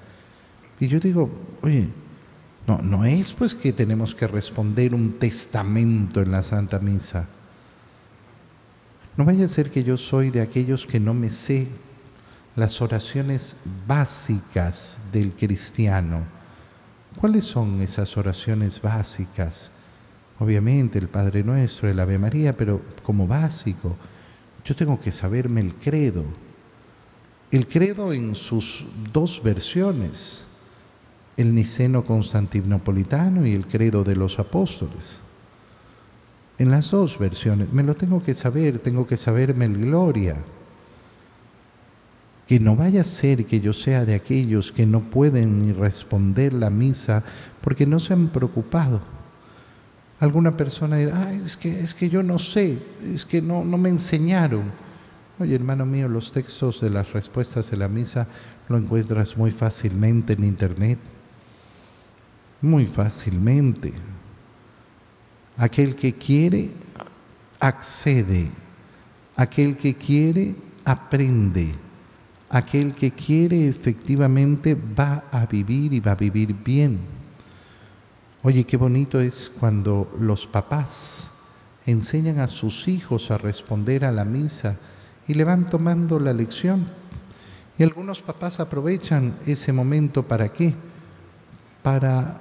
Y 0.80 0.88
yo 0.88 1.00
digo, 1.00 1.30
oye, 1.62 1.90
no, 2.68 2.78
no 2.82 3.04
es 3.04 3.34
pues 3.34 3.56
que 3.56 3.74
tenemos 3.74 4.14
que 4.14 4.28
responder 4.28 4.94
un 4.94 5.14
testamento 5.14 6.22
en 6.22 6.32
la 6.32 6.44
Santa 6.44 6.80
Misa. 6.80 7.28
No 9.18 9.26
vaya 9.26 9.46
a 9.46 9.50
ser 9.50 9.70
que 9.70 9.84
yo 9.84 9.98
soy 9.98 10.30
de 10.30 10.42
aquellos 10.42 10.86
que 10.86 11.00
no 11.00 11.14
me 11.14 11.32
sé 11.32 11.68
las 12.56 12.82
oraciones 12.82 13.58
básicas 13.88 15.00
del 15.12 15.32
cristiano. 15.32 16.24
¿Cuáles 17.20 17.46
son 17.46 17.82
esas 17.82 18.16
oraciones 18.16 18.82
básicas? 18.82 19.72
Obviamente 20.40 20.98
el 20.98 21.10
Padre 21.10 21.44
Nuestro, 21.44 21.90
el 21.90 22.00
Ave 22.00 22.18
María, 22.18 22.54
pero 22.54 22.82
como 23.04 23.28
básico, 23.28 23.96
yo 24.64 24.76
tengo 24.76 25.00
que 25.00 25.12
saberme 25.12 25.62
el 25.62 25.76
credo. 25.76 26.24
El 27.52 27.68
credo 27.68 28.14
en 28.14 28.36
sus 28.36 28.86
dos 29.12 29.42
versiones, 29.44 30.46
el 31.36 31.54
niceno 31.54 32.04
constantinopolitano 32.06 33.46
y 33.46 33.54
el 33.54 33.68
credo 33.68 34.04
de 34.04 34.16
los 34.16 34.40
apóstoles. 34.40 35.20
En 36.58 36.72
las 36.72 36.92
dos 36.92 37.18
versiones, 37.18 37.72
me 37.74 37.84
lo 37.84 37.96
tengo 37.96 38.22
que 38.22 38.34
saber, 38.34 38.80
tengo 38.80 39.08
que 39.08 39.18
saberme 39.18 39.66
el 39.66 39.78
gloria 39.78 40.38
que 42.50 42.60
no 42.60 42.76
vaya 42.76 43.02
a 43.02 43.04
ser 43.04 43.46
que 43.46 43.60
yo 43.60 43.74
sea 43.74 44.06
de 44.06 44.16
aquellos 44.16 44.72
que 44.72 44.88
no 44.88 45.02
pueden 45.02 45.60
ni 45.60 45.72
responder 45.72 46.52
la 46.52 46.72
misa 46.72 47.24
porque 47.62 47.86
no 47.86 48.00
se 48.00 48.14
han 48.14 48.30
preocupado. 48.30 49.02
Alguna 50.20 50.56
persona 50.58 50.98
dirá, 50.98 51.32
es 51.34 51.56
que, 51.56 51.80
es 51.80 51.94
que 51.94 52.10
yo 52.10 52.24
no 52.24 52.40
sé, 52.40 52.78
es 53.04 53.26
que 53.26 53.42
no, 53.42 53.64
no 53.64 53.78
me 53.78 53.90
enseñaron. 53.90 54.64
Oye, 55.40 55.56
hermano 55.56 55.86
mío, 55.86 56.10
los 56.10 56.32
textos 56.32 56.82
de 56.82 56.90
las 56.90 57.14
respuestas 57.14 57.72
de 57.72 57.78
la 57.78 57.88
misa 57.88 58.28
lo 58.68 58.78
encuentras 58.78 59.38
muy 59.38 59.52
fácilmente 59.52 60.34
en 60.34 60.44
internet. 60.44 61.00
Muy 62.62 62.86
fácilmente. 62.88 63.94
Aquel 65.56 65.96
que 65.96 66.14
quiere, 66.14 66.72
accede. 67.60 68.50
Aquel 69.38 69.78
que 69.78 69.96
quiere, 69.96 70.56
aprende 70.84 71.74
aquel 72.50 72.94
que 72.94 73.12
quiere 73.12 73.68
efectivamente 73.68 74.76
va 74.76 75.24
a 75.32 75.46
vivir 75.46 75.94
y 75.94 76.00
va 76.00 76.14
a 76.14 76.16
vivir 76.16 76.54
bien. 76.54 77.00
Oye, 78.42 78.64
qué 78.64 78.78
bonito 78.78 79.20
es 79.20 79.52
cuando 79.60 80.16
los 80.18 80.48
papás 80.48 81.30
enseñan 81.86 82.40
a 82.40 82.48
sus 82.48 82.88
hijos 82.88 83.32
a 83.32 83.38
responder 83.38 84.06
a 84.06 84.14
la 84.14 84.24
misa 84.24 84.78
y 85.28 85.34
le 85.34 85.44
van 85.44 85.70
tomando 85.70 86.22
la 86.22 86.32
lección. 86.32 86.88
Y 87.78 87.84
algunos 87.84 88.22
papás 88.22 88.62
aprovechan 88.62 89.38
ese 89.46 89.74
momento 89.74 90.26
para 90.26 90.48
qué? 90.54 90.74
Para 91.84 92.40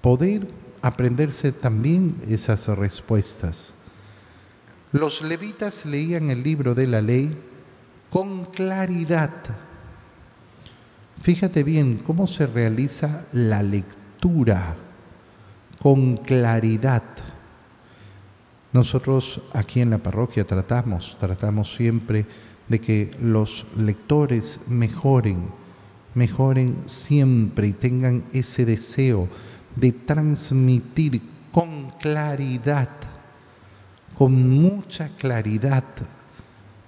poder 0.00 0.48
aprenderse 0.80 1.52
también 1.52 2.22
esas 2.26 2.66
respuestas. 2.68 3.74
Los 4.92 5.20
levitas 5.20 5.84
leían 5.84 6.30
el 6.30 6.42
libro 6.42 6.74
de 6.74 6.86
la 6.86 7.02
ley 7.02 7.36
con 8.08 8.46
claridad. 8.46 9.30
Fíjate 11.20 11.62
bien 11.64 11.98
cómo 11.98 12.26
se 12.26 12.46
realiza 12.46 13.26
la 13.32 13.62
lectura 13.62 14.03
con 15.82 16.16
claridad. 16.16 17.02
Nosotros 18.72 19.42
aquí 19.52 19.80
en 19.82 19.90
la 19.90 19.98
parroquia 19.98 20.46
tratamos, 20.46 21.16
tratamos 21.20 21.74
siempre 21.74 22.24
de 22.66 22.80
que 22.80 23.10
los 23.20 23.66
lectores 23.76 24.60
mejoren, 24.66 25.50
mejoren 26.14 26.76
siempre 26.86 27.68
y 27.68 27.72
tengan 27.74 28.24
ese 28.32 28.64
deseo 28.64 29.28
de 29.76 29.92
transmitir 29.92 31.20
con 31.52 31.90
claridad, 32.00 32.88
con 34.16 34.48
mucha 34.48 35.08
claridad, 35.08 35.84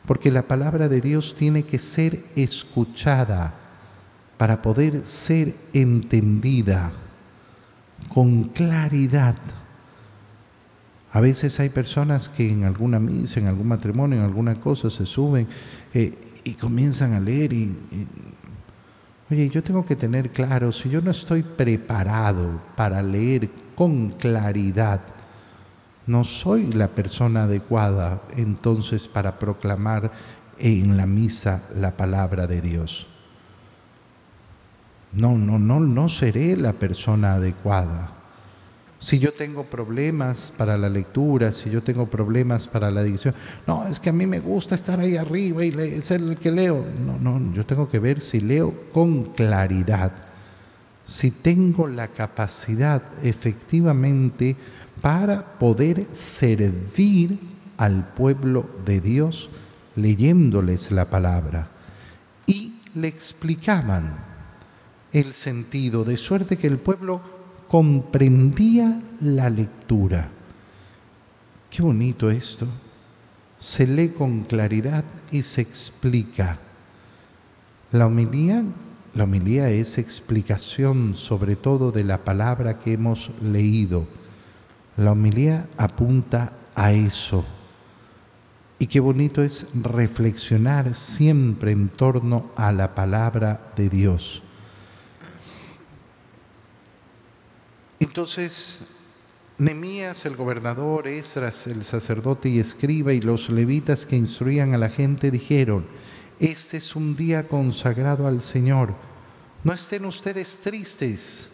porque 0.07 0.31
la 0.31 0.43
palabra 0.43 0.88
de 0.88 1.00
Dios 1.02 1.35
tiene 1.35 1.64
que 1.64 1.78
ser 1.78 2.19
escuchada 2.35 3.52
para 4.38 4.62
poder 4.62 5.07
ser 5.07 5.55
entendida 5.75 6.93
con 8.09 8.45
claridad. 8.45 9.37
A 11.12 11.21
veces 11.21 11.59
hay 11.61 11.71
personas 11.71 12.29
que 12.29 12.50
en 12.50 12.65
alguna 12.65 12.99
misa, 12.99 13.41
en 13.41 13.47
algún 13.47 13.69
matrimonio, 13.69 14.19
en 14.19 14.25
alguna 14.25 14.55
cosa 14.57 14.91
se 14.91 15.07
suben 15.07 15.49
eh, 15.95 16.41
y 16.45 16.53
comienzan 16.53 17.15
a 17.15 17.21
leer 17.21 17.53
y, 17.53 17.76
oye, 19.31 19.49
yo 19.49 19.62
tengo 19.62 19.85
que 19.85 19.97
tener 19.97 20.31
claro, 20.31 20.73
si 20.73 20.91
yo 20.91 21.00
no 21.00 21.11
estoy 21.11 21.43
preparado 21.43 22.61
para 22.76 23.03
leer 23.03 23.50
con 23.75 24.11
claridad, 24.11 25.00
no 26.07 26.25
soy 26.25 26.73
la 26.73 26.88
persona 26.88 27.45
adecuada 27.45 28.23
entonces 28.37 29.09
para 29.09 29.38
proclamar 29.38 30.12
en 30.59 30.97
la 30.97 31.07
misa 31.07 31.62
la 31.75 31.97
palabra 31.97 32.47
de 32.47 32.61
Dios. 32.61 33.07
No, 35.16 35.38
no, 35.38 35.58
no, 35.58 35.80
no 35.80 36.11
seré 36.11 36.56
la 36.58 36.75
persona 36.75 37.35
adecuada. 37.35 38.12
Si 38.99 39.18
yo 39.18 39.32
tengo 39.32 39.64
problemas 39.64 40.52
para 40.56 40.76
la 40.76 40.90
lectura, 40.90 41.52
si 41.52 41.70
yo 41.70 41.82
tengo 41.82 42.06
problemas 42.06 42.66
para 42.66 42.90
la 42.90 43.02
dicción, 43.02 43.35
no, 43.66 43.87
es 43.87 43.99
que 43.99 44.11
a 44.11 44.12
mí 44.12 44.26
me 44.26 44.40
gusta 44.40 44.75
estar 44.75 45.00
ahí 45.00 45.16
arriba 45.16 45.64
y 45.64 45.73
ser 46.02 46.20
el 46.20 46.37
que 46.37 46.52
leo. 46.52 46.85
No, 47.04 47.18
no, 47.18 47.54
yo 47.54 47.64
tengo 47.64 47.88
que 47.88 47.99
ver 47.99 48.20
si 48.20 48.40
leo 48.40 48.75
con 48.92 49.32
claridad, 49.32 50.12
si 51.06 51.30
tengo 51.30 51.88
la 51.88 52.08
capacidad 52.08 53.02
efectivamente 53.23 54.54
para 55.00 55.58
poder 55.58 56.08
servir 56.12 57.38
al 57.78 58.12
pueblo 58.12 58.68
de 58.85 59.00
Dios 59.00 59.49
leyéndoles 59.94 60.90
la 60.90 61.06
palabra. 61.06 61.68
Y 62.46 62.80
le 62.94 63.08
explicaban 63.08 64.25
el 65.20 65.32
sentido, 65.32 66.04
de 66.04 66.18
suerte 66.18 66.58
que 66.58 66.66
el 66.66 66.78
pueblo 66.78 67.23
comprendía 67.68 69.00
la 69.20 69.49
lectura. 69.49 70.28
Qué 71.70 71.82
bonito 71.82 72.30
esto. 72.30 72.66
Se 73.58 73.87
lee 73.87 74.11
con 74.11 74.44
claridad 74.44 75.04
y 75.30 75.42
se 75.42 75.62
explica. 75.62 76.58
La 77.92 78.06
homilía, 78.06 78.62
la 79.14 79.25
homilía 79.25 79.70
es 79.70 79.96
explicación 79.96 81.16
sobre 81.16 81.56
todo 81.56 81.92
de 81.92 82.04
la 82.04 82.18
palabra 82.18 82.78
que 82.78 82.92
hemos 82.92 83.30
leído. 83.40 84.06
La 84.99 85.12
homilía 85.12 85.66
apunta 85.78 86.52
a 86.75 86.92
eso. 86.92 87.42
Y 88.78 88.87
qué 88.88 89.00
bonito 89.00 89.42
es 89.42 89.66
reflexionar 89.73 90.94
siempre 90.94 91.73
en 91.73 91.88
torno 91.88 92.50
a 92.54 92.70
la 92.73 92.94
palabra 92.94 93.73
de 93.76 93.88
Dios. 93.88 94.42
Entonces, 97.99 98.79
Nemías, 99.59 100.26
el 100.26 100.37
gobernador, 100.37 101.09
Esdras, 101.09 101.67
el 101.67 101.83
sacerdote 101.83 102.50
y 102.50 102.59
escriba, 102.59 103.15
y 103.15 103.23
los 103.23 103.49
levitas 103.49 104.04
que 104.04 104.17
instruían 104.17 104.75
a 104.75 104.78
la 104.78 104.91
gente 104.91 105.30
dijeron, 105.30 105.87
este 106.39 106.76
es 106.76 106.95
un 106.95 107.15
día 107.15 107.49
consagrado 107.49 108.26
al 108.26 108.43
Señor, 108.43 108.95
no 109.65 109.73
estén 109.73 110.04
ustedes 110.04 110.59
tristes, 110.59 111.49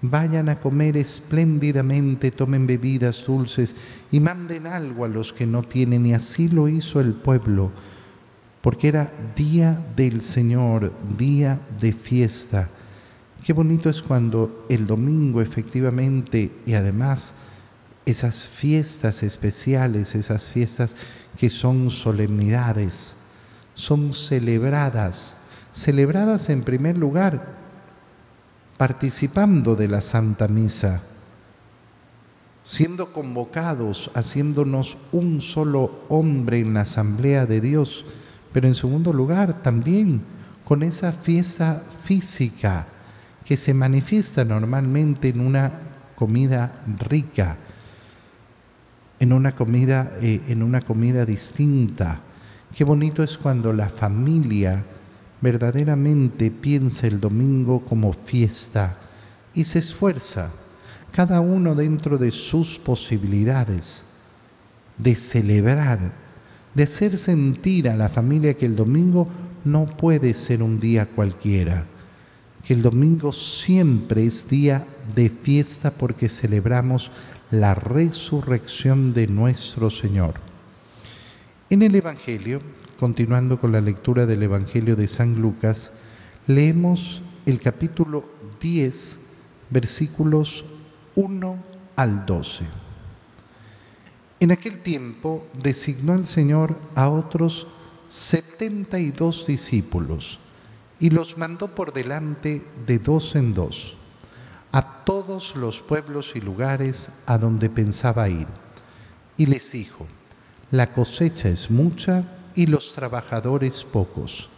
vayan 0.00 0.48
a 0.48 0.58
comer 0.58 0.96
espléndidamente, 0.96 2.30
tomen 2.30 2.66
bebidas 2.66 3.24
dulces 3.26 3.74
y 4.10 4.20
manden 4.20 4.66
algo 4.66 5.04
a 5.04 5.08
los 5.08 5.34
que 5.34 5.46
no 5.46 5.62
tienen, 5.62 6.06
y 6.06 6.14
así 6.14 6.48
lo 6.48 6.66
hizo 6.66 6.98
el 6.98 7.12
pueblo, 7.12 7.70
porque 8.62 8.88
era 8.88 9.12
día 9.36 9.84
del 9.94 10.22
Señor, 10.22 10.94
día 11.18 11.60
de 11.78 11.92
fiesta 11.92 12.70
Qué 13.44 13.52
bonito 13.52 13.90
es 13.90 14.00
cuando 14.00 14.64
el 14.70 14.86
domingo 14.86 15.42
efectivamente 15.42 16.50
y 16.64 16.72
además 16.72 17.32
esas 18.06 18.46
fiestas 18.46 19.22
especiales, 19.22 20.14
esas 20.14 20.48
fiestas 20.48 20.96
que 21.36 21.50
son 21.50 21.90
solemnidades, 21.90 23.16
son 23.74 24.14
celebradas, 24.14 25.36
celebradas 25.74 26.48
en 26.48 26.62
primer 26.62 26.96
lugar 26.96 27.58
participando 28.78 29.76
de 29.76 29.88
la 29.88 30.00
Santa 30.00 30.48
Misa, 30.48 31.02
siendo 32.64 33.12
convocados, 33.12 34.10
haciéndonos 34.14 34.96
un 35.12 35.42
solo 35.42 36.00
hombre 36.08 36.60
en 36.60 36.72
la 36.72 36.80
asamblea 36.80 37.44
de 37.44 37.60
Dios, 37.60 38.06
pero 38.54 38.66
en 38.66 38.74
segundo 38.74 39.12
lugar 39.12 39.62
también 39.62 40.22
con 40.64 40.82
esa 40.82 41.12
fiesta 41.12 41.82
física 42.04 42.86
que 43.44 43.56
se 43.56 43.74
manifiesta 43.74 44.44
normalmente 44.44 45.28
en 45.28 45.40
una 45.40 45.70
comida 46.16 46.82
rica, 46.98 47.56
en 49.20 49.32
una 49.32 49.54
comida, 49.54 50.12
eh, 50.20 50.40
en 50.48 50.62
una 50.62 50.80
comida 50.80 51.24
distinta. 51.24 52.20
Qué 52.74 52.84
bonito 52.84 53.22
es 53.22 53.36
cuando 53.36 53.72
la 53.72 53.88
familia 53.88 54.82
verdaderamente 55.40 56.50
piensa 56.50 57.06
el 57.06 57.20
domingo 57.20 57.84
como 57.84 58.12
fiesta 58.12 58.96
y 59.52 59.64
se 59.64 59.80
esfuerza, 59.80 60.50
cada 61.12 61.40
uno 61.40 61.74
dentro 61.74 62.16
de 62.16 62.32
sus 62.32 62.78
posibilidades, 62.78 64.04
de 64.96 65.14
celebrar, 65.14 66.12
de 66.74 66.82
hacer 66.82 67.18
sentir 67.18 67.88
a 67.88 67.96
la 67.96 68.08
familia 68.08 68.54
que 68.54 68.66
el 68.66 68.74
domingo 68.74 69.28
no 69.64 69.86
puede 69.86 70.34
ser 70.34 70.62
un 70.62 70.80
día 70.80 71.06
cualquiera 71.06 71.86
que 72.66 72.74
el 72.74 72.82
domingo 72.82 73.32
siempre 73.32 74.24
es 74.24 74.48
día 74.48 74.86
de 75.14 75.28
fiesta 75.28 75.90
porque 75.90 76.28
celebramos 76.28 77.10
la 77.50 77.74
resurrección 77.74 79.12
de 79.12 79.26
nuestro 79.26 79.90
Señor. 79.90 80.34
En 81.68 81.82
el 81.82 81.94
Evangelio, 81.94 82.60
continuando 82.98 83.60
con 83.60 83.72
la 83.72 83.80
lectura 83.80 84.24
del 84.24 84.42
Evangelio 84.42 84.96
de 84.96 85.08
San 85.08 85.40
Lucas, 85.42 85.92
leemos 86.46 87.20
el 87.44 87.60
capítulo 87.60 88.24
10, 88.60 89.18
versículos 89.68 90.64
1 91.16 91.62
al 91.96 92.24
12. 92.24 92.64
En 94.40 94.52
aquel 94.52 94.78
tiempo 94.78 95.46
designó 95.62 96.14
el 96.14 96.26
Señor 96.26 96.78
a 96.94 97.10
otros 97.10 97.66
72 98.08 99.46
discípulos 99.46 100.38
y 100.98 101.10
los 101.10 101.38
mandó 101.38 101.74
por 101.74 101.92
delante 101.92 102.66
de 102.86 102.98
dos 102.98 103.34
en 103.34 103.54
dos 103.54 103.96
a 104.74 105.04
todos 105.04 105.54
los 105.54 105.82
pueblos 105.82 106.32
y 106.34 106.40
lugares 106.40 107.08
a 107.26 107.38
donde 107.38 107.70
pensaba 107.70 108.28
ir. 108.28 108.48
Y 109.36 109.46
les 109.46 109.70
dijo, 109.70 110.08
la 110.72 110.92
cosecha 110.92 111.48
es 111.48 111.70
mucha 111.70 112.24
y 112.56 112.66
los 112.66 112.92
trabajadores 112.92 113.84
pocos. 113.84 114.48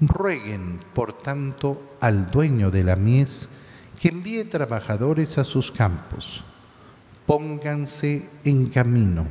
Rueguen, 0.00 0.80
por 0.92 1.12
tanto, 1.12 1.80
al 2.00 2.32
dueño 2.32 2.72
de 2.72 2.82
la 2.82 2.96
mies 2.96 3.48
que 4.00 4.08
envíe 4.08 4.42
trabajadores 4.42 5.38
a 5.38 5.44
sus 5.44 5.70
campos. 5.70 6.42
Pónganse 7.24 8.28
en 8.42 8.66
camino. 8.66 9.28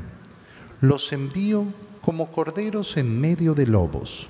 Los 0.79 1.11
envío 1.11 1.65
como 2.01 2.31
corderos 2.31 2.95
en 2.95 3.19
medio 3.19 3.53
de 3.53 3.67
lobos 3.67 4.29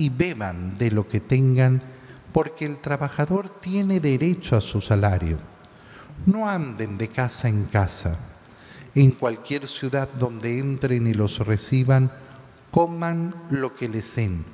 y 0.00 0.08
beban 0.08 0.78
de 0.78 0.90
lo 0.90 1.06
que 1.06 1.20
tengan, 1.20 1.82
porque 2.32 2.64
el 2.64 2.78
trabajador 2.78 3.60
tiene 3.60 4.00
derecho 4.00 4.56
a 4.56 4.62
su 4.62 4.80
salario. 4.80 5.36
no 6.24 6.48
anden 6.48 6.96
de 6.96 7.08
casa 7.08 7.48
en 7.48 7.64
casa. 7.64 8.18
En 8.94 9.10
cualquier 9.10 9.68
ciudad 9.68 10.08
donde 10.18 10.58
entren 10.58 11.06
y 11.06 11.12
los 11.12 11.38
reciban, 11.38 12.10
coman 12.70 13.34
lo 13.50 13.74
que 13.74 13.88
les 13.88 14.16
den, 14.16 14.44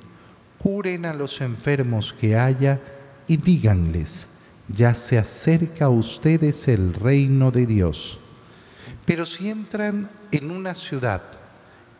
curen 0.59 1.05
a 1.05 1.13
los 1.13 1.39
enfermos 1.39 2.13
que 2.13 2.37
haya 2.37 2.81
y 3.25 3.37
díganles, 3.37 4.27
ya 4.67 4.95
se 4.95 5.17
acerca 5.17 5.85
a 5.85 5.89
ustedes 5.89 6.67
el 6.67 6.93
reino 6.93 7.51
de 7.51 7.65
Dios. 7.65 8.19
Pero 9.05 9.25
si 9.25 9.49
entran 9.49 10.09
en 10.31 10.51
una 10.51 10.75
ciudad 10.75 11.23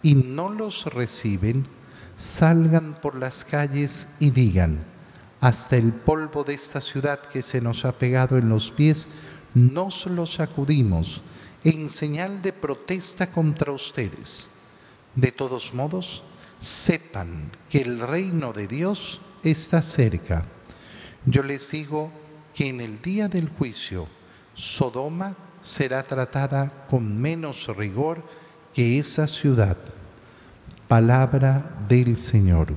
y 0.01 0.15
no 0.15 0.49
los 0.49 0.85
reciben, 0.93 1.76
salgan 2.17 2.99
por 3.01 3.15
las 3.15 3.45
calles 3.45 4.07
y 4.19 4.31
digan, 4.31 4.79
hasta 5.39 5.77
el 5.77 5.93
polvo 5.93 6.43
de 6.43 6.55
esta 6.55 6.81
ciudad 6.81 7.19
que 7.19 7.43
se 7.43 7.61
nos 7.61 7.85
ha 7.85 7.91
pegado 7.91 8.37
en 8.37 8.49
los 8.49 8.71
pies, 8.71 9.07
nos 9.53 10.05
lo 10.07 10.25
sacudimos 10.25 11.21
en 11.63 11.89
señal 11.89 12.41
de 12.41 12.53
protesta 12.53 13.27
contra 13.27 13.71
ustedes. 13.71 14.49
De 15.15 15.31
todos 15.31 15.73
modos, 15.73 16.23
sepan 16.59 17.51
que 17.69 17.81
el 17.81 17.99
reino 17.99 18.53
de 18.53 18.67
Dios 18.67 19.19
está 19.43 19.81
cerca. 19.81 20.45
Yo 21.25 21.43
les 21.43 21.69
digo 21.71 22.11
que 22.53 22.69
en 22.69 22.81
el 22.81 23.01
día 23.01 23.27
del 23.27 23.49
juicio, 23.49 24.07
Sodoma 24.53 25.35
será 25.61 26.03
tratada 26.03 26.87
con 26.89 27.19
menos 27.19 27.67
rigor 27.75 28.23
que 28.73 28.97
esa 28.99 29.27
ciudad. 29.27 29.77
Palabra 30.87 31.77
del 31.89 32.15
Señor. 32.15 32.67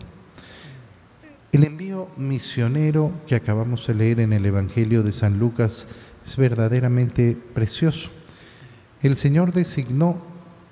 El 1.52 1.62
envío 1.64 2.08
misionero 2.16 3.12
que 3.26 3.36
acabamos 3.36 3.86
de 3.86 3.94
leer 3.94 4.18
en 4.18 4.32
el 4.32 4.44
Evangelio 4.44 5.04
de 5.04 5.12
San 5.12 5.38
Lucas 5.38 5.86
es 6.26 6.36
verdaderamente 6.36 7.38
precioso. 7.54 8.10
El 9.00 9.16
Señor 9.16 9.52
designó 9.52 10.18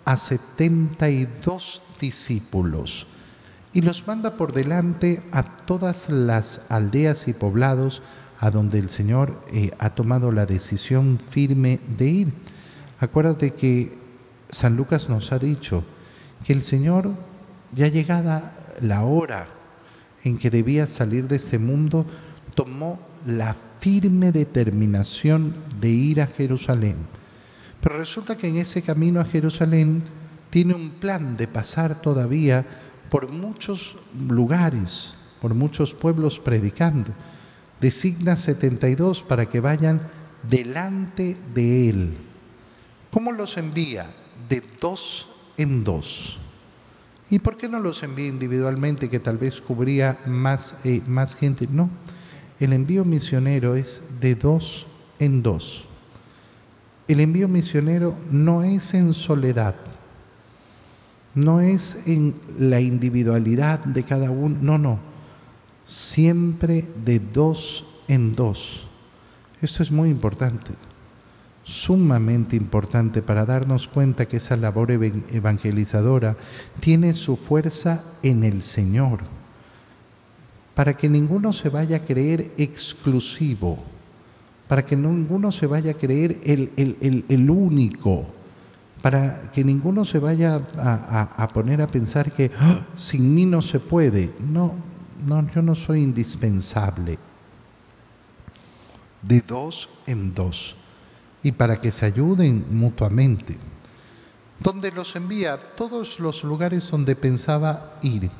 a 0.04 0.16
72 0.16 1.82
discípulos 2.00 3.06
y 3.72 3.82
los 3.82 4.06
manda 4.06 4.36
por 4.36 4.52
delante 4.52 5.22
a 5.30 5.44
todas 5.44 6.08
las 6.08 6.62
aldeas 6.68 7.28
y 7.28 7.34
poblados 7.34 8.02
a 8.40 8.50
donde 8.50 8.78
el 8.78 8.90
Señor 8.90 9.44
eh, 9.52 9.70
ha 9.78 9.90
tomado 9.90 10.32
la 10.32 10.46
decisión 10.46 11.20
firme 11.28 11.78
de 11.98 12.06
ir. 12.06 12.32
Acuérdate 12.98 13.52
que 13.52 13.96
San 14.50 14.76
Lucas 14.76 15.08
nos 15.08 15.30
ha 15.30 15.38
dicho 15.38 15.84
que 16.44 16.52
el 16.52 16.62
Señor, 16.62 17.10
ya 17.74 17.88
llegada 17.88 18.76
la 18.80 19.04
hora 19.04 19.46
en 20.24 20.38
que 20.38 20.50
debía 20.50 20.86
salir 20.86 21.28
de 21.28 21.36
este 21.36 21.58
mundo, 21.58 22.06
tomó 22.54 22.98
la 23.26 23.54
firme 23.78 24.32
determinación 24.32 25.54
de 25.80 25.88
ir 25.88 26.20
a 26.20 26.26
Jerusalén. 26.26 26.96
Pero 27.80 27.98
resulta 27.98 28.36
que 28.36 28.48
en 28.48 28.56
ese 28.56 28.82
camino 28.82 29.20
a 29.20 29.24
Jerusalén 29.24 30.02
tiene 30.50 30.74
un 30.74 30.90
plan 30.90 31.36
de 31.36 31.46
pasar 31.46 32.00
todavía 32.00 32.64
por 33.10 33.30
muchos 33.30 33.96
lugares, 34.28 35.14
por 35.40 35.54
muchos 35.54 35.94
pueblos 35.94 36.38
predicando. 36.38 37.12
Designa 37.80 38.36
72 38.36 39.22
para 39.22 39.46
que 39.46 39.60
vayan 39.60 40.00
delante 40.48 41.36
de 41.54 41.90
Él. 41.90 42.16
¿Cómo 43.10 43.32
los 43.32 43.56
envía? 43.56 44.10
De 44.48 44.62
dos 44.80 45.28
en 45.56 45.84
dos. 45.84 46.38
¿Y 47.30 47.38
por 47.40 47.56
qué 47.56 47.68
no 47.68 47.78
los 47.78 48.02
envía 48.02 48.26
individualmente, 48.26 49.08
que 49.08 49.20
tal 49.20 49.36
vez 49.36 49.60
cubría 49.60 50.18
más, 50.26 50.74
eh, 50.84 51.02
más 51.06 51.34
gente? 51.34 51.68
No, 51.70 51.90
el 52.58 52.72
envío 52.72 53.04
misionero 53.04 53.74
es 53.74 54.02
de 54.20 54.34
dos 54.34 54.86
en 55.18 55.42
dos. 55.42 55.84
El 57.06 57.20
envío 57.20 57.48
misionero 57.48 58.14
no 58.30 58.62
es 58.62 58.94
en 58.94 59.14
soledad, 59.14 59.74
no 61.34 61.60
es 61.60 61.98
en 62.06 62.34
la 62.58 62.80
individualidad 62.80 63.80
de 63.80 64.02
cada 64.02 64.30
uno, 64.30 64.58
no, 64.60 64.78
no, 64.78 64.98
siempre 65.86 66.86
de 67.04 67.18
dos 67.18 67.84
en 68.08 68.34
dos. 68.34 68.86
Esto 69.60 69.82
es 69.82 69.90
muy 69.90 70.10
importante, 70.10 70.70
sumamente 71.68 72.56
importante 72.56 73.20
para 73.20 73.44
darnos 73.44 73.88
cuenta 73.88 74.26
que 74.26 74.38
esa 74.38 74.56
labor 74.56 74.90
evangelizadora 74.90 76.34
tiene 76.80 77.12
su 77.12 77.36
fuerza 77.36 78.04
en 78.22 78.42
el 78.42 78.62
Señor, 78.62 79.20
para 80.74 80.96
que 80.96 81.10
ninguno 81.10 81.52
se 81.52 81.68
vaya 81.68 81.98
a 81.98 82.04
creer 82.06 82.52
exclusivo, 82.56 83.78
para 84.66 84.86
que 84.86 84.96
ninguno 84.96 85.52
se 85.52 85.66
vaya 85.66 85.90
a 85.90 85.94
creer 85.94 86.40
el, 86.42 87.50
único, 87.50 88.24
para 89.02 89.50
que 89.52 89.62
ninguno 89.62 90.06
se 90.06 90.18
vaya 90.18 90.62
a, 90.78 91.48
poner 91.52 91.82
a 91.82 91.86
pensar 91.86 92.32
que 92.32 92.50
¡Ah! 92.58 92.86
sin 92.96 93.34
mí 93.34 93.44
no 93.44 93.60
se 93.60 93.78
puede. 93.78 94.30
No, 94.40 94.72
no, 95.26 95.46
yo 95.52 95.60
no 95.60 95.74
soy 95.74 96.00
indispensable. 96.00 97.18
De 99.20 99.42
dos 99.42 99.90
en 100.06 100.32
dos. 100.32 100.74
Y 101.42 101.52
para 101.52 101.80
que 101.80 101.92
se 101.92 102.06
ayuden 102.06 102.66
mutuamente. 102.70 103.56
Donde 104.60 104.90
los 104.90 105.14
envía 105.16 105.54
a 105.54 105.58
todos 105.58 106.18
los 106.18 106.42
lugares 106.44 106.90
donde 106.90 107.14
pensaba 107.14 107.98
ir. 108.02 108.30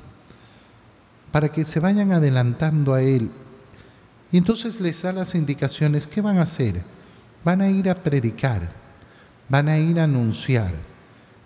Para 1.31 1.49
que 1.51 1.65
se 1.65 1.81
vayan 1.81 2.13
adelantando 2.13 2.95
a 2.95 3.03
Él. 3.03 3.31
Y 4.33 4.39
entonces 4.39 4.81
les 4.81 5.03
da 5.03 5.13
las 5.13 5.35
indicaciones. 5.35 6.07
¿Qué 6.07 6.21
van 6.21 6.39
a 6.39 6.43
hacer? 6.43 6.83
Van 7.45 7.61
a 7.61 7.71
ir 7.71 7.89
a 7.89 7.95
predicar. 7.95 8.73
Van 9.49 9.69
a 9.69 9.79
ir 9.79 10.01
a 10.01 10.05
anunciar 10.05 10.73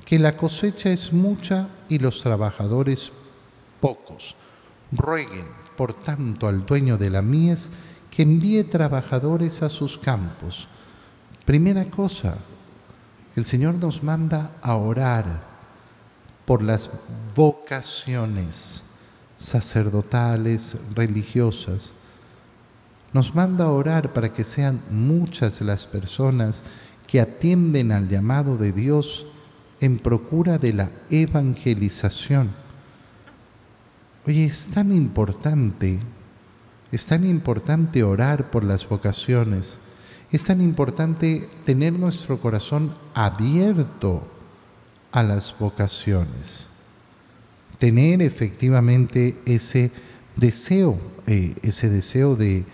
que 0.04 0.18
la 0.18 0.36
cosecha 0.36 0.90
es 0.90 1.12
mucha 1.12 1.68
y 1.88 1.98
los 1.98 2.22
trabajadores 2.22 3.12
pocos 3.80 4.34
Rueguen, 4.92 5.46
por 5.76 5.94
tanto, 5.94 6.46
al 6.46 6.66
dueño 6.66 6.98
de 6.98 7.08
la 7.08 7.22
mies 7.22 7.70
que 8.10 8.22
envíe 8.22 8.62
trabajadores 8.64 9.62
a 9.62 9.70
sus 9.70 9.96
campos. 9.96 10.68
Primera 11.44 11.84
cosa, 11.86 12.38
el 13.36 13.44
Señor 13.44 13.74
nos 13.74 14.02
manda 14.02 14.52
a 14.62 14.76
orar 14.76 15.42
por 16.44 16.62
las 16.62 16.90
vocaciones 17.34 18.82
sacerdotales, 19.38 20.76
religiosas. 20.94 21.92
Nos 23.12 23.34
manda 23.34 23.64
a 23.64 23.70
orar 23.70 24.12
para 24.12 24.32
que 24.32 24.44
sean 24.44 24.80
muchas 24.90 25.60
las 25.60 25.86
personas 25.86 26.62
que 27.06 27.20
atienden 27.20 27.92
al 27.92 28.08
llamado 28.08 28.56
de 28.56 28.72
Dios 28.72 29.26
en 29.80 29.98
procura 29.98 30.58
de 30.58 30.72
la 30.72 30.90
evangelización 31.10 32.62
Oye, 34.24 34.44
es 34.44 34.68
tan 34.68 34.92
importante, 34.92 35.98
es 36.92 37.06
tan 37.06 37.24
importante 37.28 38.04
orar 38.04 38.52
por 38.52 38.62
las 38.62 38.88
vocaciones, 38.88 39.78
es 40.32 40.44
tan 40.44 40.62
importante 40.62 41.46
tener 41.66 41.92
nuestro 41.92 42.40
corazón 42.40 42.94
abierto 43.12 44.26
a 45.12 45.22
las 45.22 45.54
vocaciones, 45.58 46.66
tener 47.78 48.22
efectivamente 48.22 49.36
ese 49.44 49.90
deseo, 50.36 50.98
eh, 51.26 51.54
ese 51.62 51.90
deseo 51.90 52.34
de 52.34 52.64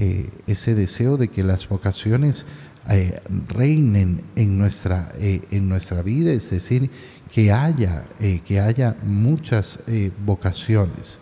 eh, 0.00 0.30
ese 0.46 0.76
deseo 0.76 1.16
de 1.16 1.26
que 1.26 1.42
las 1.42 1.68
vocaciones 1.68 2.46
eh, 2.88 3.20
reinen 3.48 4.22
en 4.36 4.56
nuestra, 4.56 5.12
en 5.18 5.68
nuestra 5.68 6.02
vida, 6.02 6.30
es 6.30 6.50
decir, 6.50 6.88
que 7.32 7.50
haya, 7.50 8.04
que 8.46 8.60
haya 8.60 8.96
muchas 9.02 9.80
vocaciones. 10.24 11.18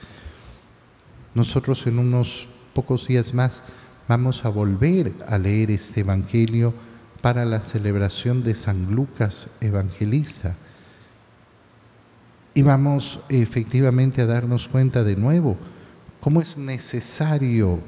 Nosotros 1.34 1.86
en 1.86 1.98
unos 1.98 2.48
pocos 2.74 3.08
días 3.08 3.32
más 3.32 3.62
vamos 4.08 4.44
a 4.44 4.48
volver 4.48 5.12
a 5.28 5.38
leer 5.38 5.70
este 5.70 6.00
Evangelio 6.00 6.74
para 7.22 7.44
la 7.44 7.60
celebración 7.60 8.42
de 8.42 8.54
San 8.54 8.94
Lucas 8.94 9.48
Evangelista. 9.60 10.54
Y 12.54 12.62
vamos 12.62 13.20
efectivamente 13.28 14.22
a 14.22 14.26
darnos 14.26 14.68
cuenta 14.68 15.04
de 15.04 15.16
nuevo 15.16 15.56
cómo 16.20 16.40
es 16.40 16.56
necesario 16.56 17.80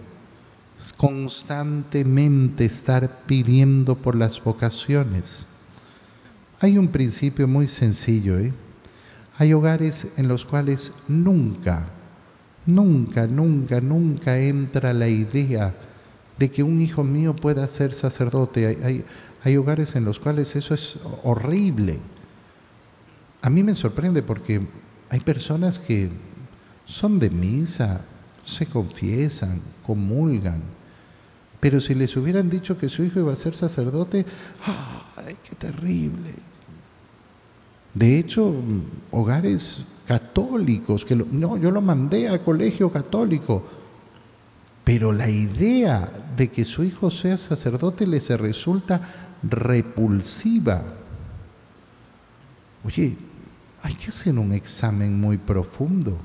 constantemente 0.96 2.64
estar 2.64 3.24
pidiendo 3.26 3.96
por 3.96 4.14
las 4.14 4.42
vocaciones 4.42 5.46
hay 6.61 6.76
un 6.76 6.88
principio 6.88 7.46
muy 7.46 7.68
sencillo. 7.68 8.38
¿eh? 8.38 8.52
Hay 9.37 9.52
hogares 9.52 10.09
en 10.16 10.26
los 10.28 10.44
cuales 10.44 10.92
nunca, 11.07 11.87
nunca, 12.66 13.26
nunca, 13.26 13.81
nunca 13.81 14.38
entra 14.38 14.92
la 14.92 15.09
idea 15.09 15.72
de 16.38 16.51
que 16.51 16.62
un 16.62 16.81
hijo 16.81 17.05
mío 17.05 17.35
pueda 17.35 17.66
ser 17.68 17.94
sacerdote. 17.94 18.66
Hay, 18.83 19.05
hay, 19.42 19.57
hogares 19.57 19.96
en 19.96 20.05
los 20.05 20.18
cuales 20.18 20.55
eso 20.57 20.74
es 20.74 20.98
horrible. 21.24 21.98
A 23.42 23.51
mí 23.51 23.62
me 23.62 23.74
sorprende 23.74 24.22
porque 24.22 24.61
hay 25.11 25.20
personas 25.20 25.79
que 25.79 26.11
son 26.87 27.18
de 27.18 27.31
misa, 27.31 28.03
se 28.44 28.66
confiesan, 28.66 29.61
comulgan, 29.87 30.62
Pero 31.61 31.81
si 31.81 31.94
les 31.94 32.16
hubieran 32.16 32.48
dicho 32.48 32.79
que 32.79 32.88
su 32.88 33.03
hijo 33.03 33.18
iba 33.18 33.33
a 33.33 33.37
ser 33.37 33.55
sacerdote, 33.55 34.24
¡ay, 35.16 35.37
qué 35.42 35.57
terrible! 35.57 36.35
De 37.94 38.18
hecho, 38.18 38.55
hogares 39.11 39.85
católicos, 40.07 41.05
que 41.05 41.16
no, 41.16 41.57
yo 41.57 41.70
lo 41.70 41.83
mandé 41.83 42.29
a 42.29 42.44
colegio 42.44 42.90
católico, 42.90 43.64
pero 44.88 45.12
la 45.12 45.29
idea 45.29 46.11
de 46.35 46.48
que 46.48 46.64
su 46.64 46.83
hijo 46.83 47.11
sea 47.11 47.37
sacerdote 47.37 48.07
les 48.07 48.31
resulta 48.31 49.37
repulsiva. 49.42 50.83
Oye, 52.83 53.14
hay 53.83 53.94
que 53.96 54.09
hacer 54.09 54.38
un 54.38 54.51
examen 54.55 55.20
muy 55.20 55.37
profundo, 55.37 56.16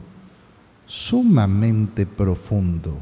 sumamente 0.85 2.05
profundo. 2.05 2.97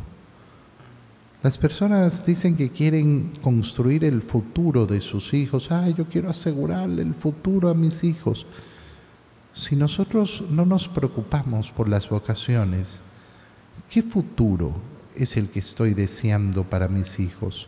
Las 1.43 1.59
personas 1.59 2.25
dicen 2.25 2.57
que 2.57 2.71
quieren 2.71 3.33
construir 3.39 4.03
el 4.03 4.23
futuro 4.23 4.87
de 4.87 4.99
sus 4.99 5.31
hijos. 5.31 5.69
Ah, 5.69 5.87
yo 5.89 6.05
quiero 6.05 6.31
asegurarle 6.31 7.03
el 7.03 7.13
futuro 7.13 7.69
a 7.69 7.75
mis 7.75 8.03
hijos. 8.03 8.47
Si 9.53 9.75
nosotros 9.75 10.43
no 10.49 10.65
nos 10.65 10.87
preocupamos 10.87 11.69
por 11.69 11.87
las 11.87 12.09
vocaciones, 12.09 12.99
¿qué 13.91 14.01
futuro 14.01 14.89
es 15.15 15.37
el 15.37 15.49
que 15.49 15.59
estoy 15.59 15.93
deseando 15.93 16.63
para 16.63 16.87
mis 16.87 17.19
hijos? 17.19 17.67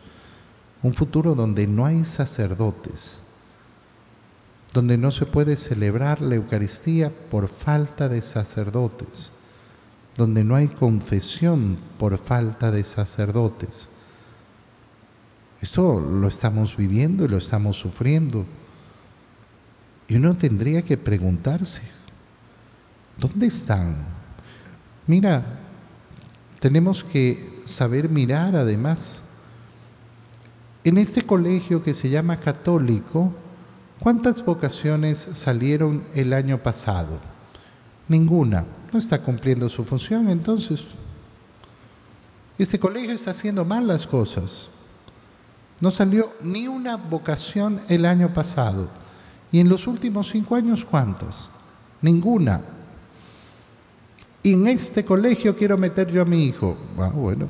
Un 0.82 0.94
futuro 0.94 1.34
donde 1.34 1.66
no 1.66 1.86
hay 1.86 2.04
sacerdotes, 2.04 3.18
donde 4.72 4.98
no 4.98 5.10
se 5.12 5.26
puede 5.26 5.56
celebrar 5.56 6.20
la 6.20 6.34
Eucaristía 6.34 7.10
por 7.30 7.48
falta 7.48 8.08
de 8.08 8.22
sacerdotes 8.22 9.30
donde 10.16 10.44
no 10.44 10.54
hay 10.54 10.68
confesión 10.68 11.78
por 11.98 12.18
falta 12.18 12.70
de 12.70 12.84
sacerdotes. 12.84 13.88
Esto 15.60 15.98
lo 15.98 16.28
estamos 16.28 16.76
viviendo 16.76 17.24
y 17.24 17.28
lo 17.28 17.38
estamos 17.38 17.78
sufriendo. 17.78 18.44
Y 20.08 20.16
uno 20.16 20.36
tendría 20.36 20.82
que 20.82 20.96
preguntarse, 20.96 21.80
¿dónde 23.18 23.46
están? 23.46 23.96
Mira, 25.06 25.60
tenemos 26.64 27.04
que 27.04 27.60
saber 27.66 28.08
mirar 28.08 28.56
además. 28.56 29.20
En 30.82 30.96
este 30.96 31.20
colegio 31.20 31.82
que 31.82 31.92
se 31.92 32.08
llama 32.08 32.40
católico, 32.40 33.34
¿cuántas 34.00 34.42
vocaciones 34.42 35.28
salieron 35.34 36.04
el 36.14 36.32
año 36.32 36.56
pasado? 36.62 37.20
Ninguna 38.08 38.64
no 38.90 38.98
está 38.98 39.20
cumpliendo 39.20 39.68
su 39.68 39.84
función, 39.84 40.30
entonces 40.30 40.84
este 42.56 42.78
colegio 42.78 43.12
está 43.12 43.32
haciendo 43.32 43.66
mal 43.66 43.86
las 43.86 44.06
cosas. 44.06 44.70
No 45.82 45.90
salió 45.90 46.32
ni 46.40 46.66
una 46.66 46.96
vocación 46.96 47.82
el 47.90 48.06
año 48.06 48.32
pasado. 48.32 48.88
Y 49.52 49.60
en 49.60 49.68
los 49.68 49.86
últimos 49.86 50.30
cinco 50.30 50.54
años, 50.54 50.82
¿cuántas? 50.82 51.50
Ninguna. 52.00 52.62
Y 54.44 54.52
en 54.52 54.68
este 54.68 55.04
colegio 55.04 55.56
quiero 55.56 55.76
meter 55.76 56.12
yo 56.12 56.22
a 56.22 56.24
mi 56.24 56.44
hijo. 56.44 56.76
Ah, 56.98 57.10
bueno. 57.12 57.48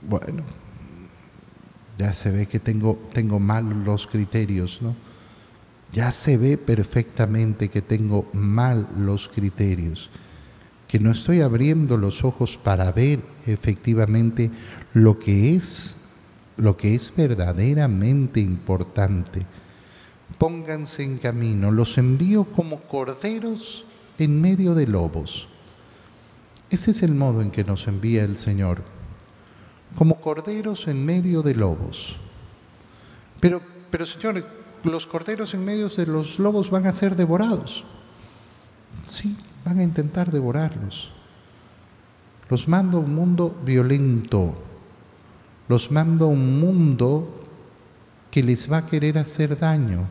Bueno. 0.00 0.42
Ya 1.98 2.14
se 2.14 2.30
ve 2.30 2.46
que 2.46 2.58
tengo, 2.58 2.98
tengo 3.12 3.38
mal 3.38 3.84
los 3.84 4.06
criterios, 4.06 4.80
¿no? 4.80 4.94
ya 5.92 6.12
se 6.12 6.36
ve 6.36 6.58
perfectamente 6.58 7.68
que 7.68 7.82
tengo 7.82 8.28
mal 8.32 8.88
los 8.96 9.28
criterios, 9.28 10.10
que 10.86 10.98
no 10.98 11.10
estoy 11.10 11.40
abriendo 11.40 11.96
los 11.96 12.24
ojos 12.24 12.56
para 12.56 12.92
ver 12.92 13.20
efectivamente 13.46 14.50
lo 14.94 15.18
que 15.18 15.54
es, 15.54 15.96
lo 16.56 16.76
que 16.76 16.94
es 16.94 17.12
verdaderamente 17.16 18.40
importante. 18.40 19.46
Pónganse 20.36 21.04
en 21.04 21.18
camino, 21.18 21.70
los 21.70 21.96
envío 21.98 22.44
como 22.44 22.80
corderos 22.82 23.84
en 24.18 24.40
medio 24.40 24.74
de 24.74 24.86
lobos. 24.86 25.48
Ese 26.70 26.90
es 26.90 27.02
el 27.02 27.14
modo 27.14 27.40
en 27.40 27.50
que 27.50 27.64
nos 27.64 27.86
envía 27.88 28.24
el 28.24 28.36
Señor, 28.36 28.82
como 29.96 30.20
corderos 30.20 30.86
en 30.88 31.04
medio 31.04 31.42
de 31.42 31.54
lobos. 31.54 32.16
Pero, 33.40 33.62
pero 33.90 34.04
Señor, 34.04 34.44
los 34.84 35.06
corderos 35.06 35.54
en 35.54 35.64
medio 35.64 35.88
de 35.88 36.06
los 36.06 36.38
lobos 36.38 36.70
van 36.70 36.86
a 36.86 36.92
ser 36.92 37.16
devorados. 37.16 37.84
Sí, 39.06 39.36
van 39.64 39.78
a 39.78 39.82
intentar 39.82 40.30
devorarlos. 40.30 41.10
Los 42.50 42.68
mando 42.68 42.98
a 42.98 43.00
un 43.00 43.14
mundo 43.14 43.56
violento. 43.64 44.54
Los 45.68 45.90
mando 45.90 46.26
a 46.26 46.28
un 46.28 46.60
mundo 46.60 47.36
que 48.30 48.42
les 48.42 48.70
va 48.70 48.78
a 48.78 48.86
querer 48.86 49.18
hacer 49.18 49.58
daño. 49.58 50.06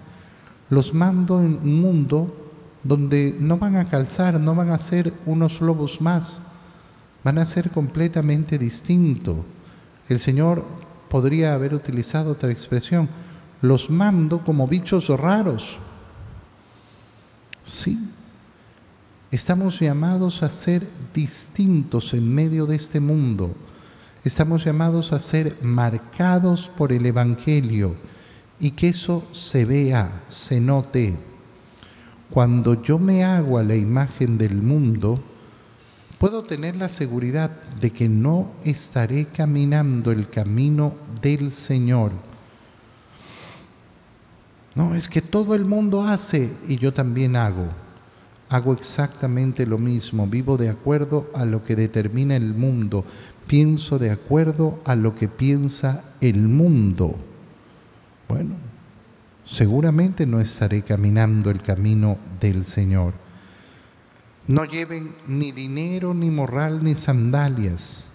Los 0.70 0.93
mando 0.93 1.36
a 1.36 1.39
un 1.39 1.82
mundo 1.82 2.47
donde 2.88 3.36
no 3.38 3.58
van 3.58 3.76
a 3.76 3.86
calzar, 3.86 4.39
no 4.39 4.56
van 4.56 4.69
a 4.69 4.78
ser 4.78 5.13
unos 5.26 5.60
lobos 5.60 6.00
más, 6.00 6.39
van 7.23 7.38
a 7.38 7.45
ser 7.45 7.69
completamente 7.69 8.58
distintos. 8.58 9.38
El 10.08 10.19
Señor 10.19 10.63
podría 11.10 11.54
haber 11.54 11.73
utilizado 11.73 12.32
otra 12.32 12.50
expresión, 12.50 13.10
los 13.62 13.89
mando 13.89 14.43
como 14.43 14.67
bichos 14.67 15.10
raros. 15.10 15.78
Sí, 17.65 18.10
estamos 19.32 19.82
llamados 19.82 20.41
a 20.41 20.50
ser 20.50 20.88
distintos 21.13 22.13
en 22.13 22.34
medio 22.34 22.65
de 22.65 22.78
este 22.78 23.02
mundo. 23.02 23.54
Estamos 24.23 24.63
llamados 24.63 25.12
a 25.12 25.19
ser 25.19 25.58
marcados 25.62 26.69
por 26.69 26.93
el 26.93 27.06
Evangelio 27.06 27.95
y 28.62 28.71
que 28.71 28.89
eso 28.89 29.28
se 29.34 29.65
vea, 29.65 30.23
se 30.30 30.62
note. 30.62 31.27
Cuando 32.30 32.82
yo 32.82 33.00
me 33.00 33.24
hago 33.24 33.58
a 33.58 33.63
la 33.63 33.76
imagen 33.76 34.38
del 34.38 34.62
mundo, 34.62 35.20
puedo 36.18 36.44
tener 36.44 36.76
la 36.76 36.90
seguridad 36.90 37.52
de 37.80 37.92
que 37.92 38.10
no 38.10 38.52
estaré 38.63 39.26
caminando 39.26 40.12
el 40.12 40.30
camino 40.30 40.94
del 41.22 41.52
Señor 41.52 42.12
no, 44.78 44.94
es 44.94 45.10
que 45.10 45.24
todo 45.24 45.56
el 45.56 45.66
mundo 45.66 46.04
hace 46.04 46.54
y 46.68 46.78
yo 46.78 46.94
también 46.94 47.36
hago. 47.36 47.66
Hago 48.48 48.74
exactamente 48.74 49.66
lo 49.66 49.80
mismo, 49.80 50.28
vivo 50.28 50.56
de 50.56 50.70
acuerdo 50.70 51.32
a 51.34 51.46
lo 51.46 51.63
que 51.63 51.76
determina 51.76 52.36
el 52.36 52.54
mundo, 52.54 53.04
pienso 53.48 53.98
de 53.98 54.12
acuerdo 54.12 54.80
a 54.86 54.94
lo 54.94 55.16
que 55.16 55.28
piensa 55.28 56.04
el 56.22 56.48
mundo. 56.48 57.16
Bueno, 58.30 58.54
seguramente 59.48 60.28
no 60.28 60.40
estaré 60.40 60.84
caminando 60.84 61.50
el 61.50 61.64
camino 61.64 62.20
del 62.40 62.64
Señor. 62.64 63.16
No 64.46 64.64
lleven 64.64 65.16
ni 65.28 65.52
dinero, 65.52 66.14
ni 66.14 66.30
morral, 66.30 66.84
ni 66.84 66.94
sandalias. 66.94 68.06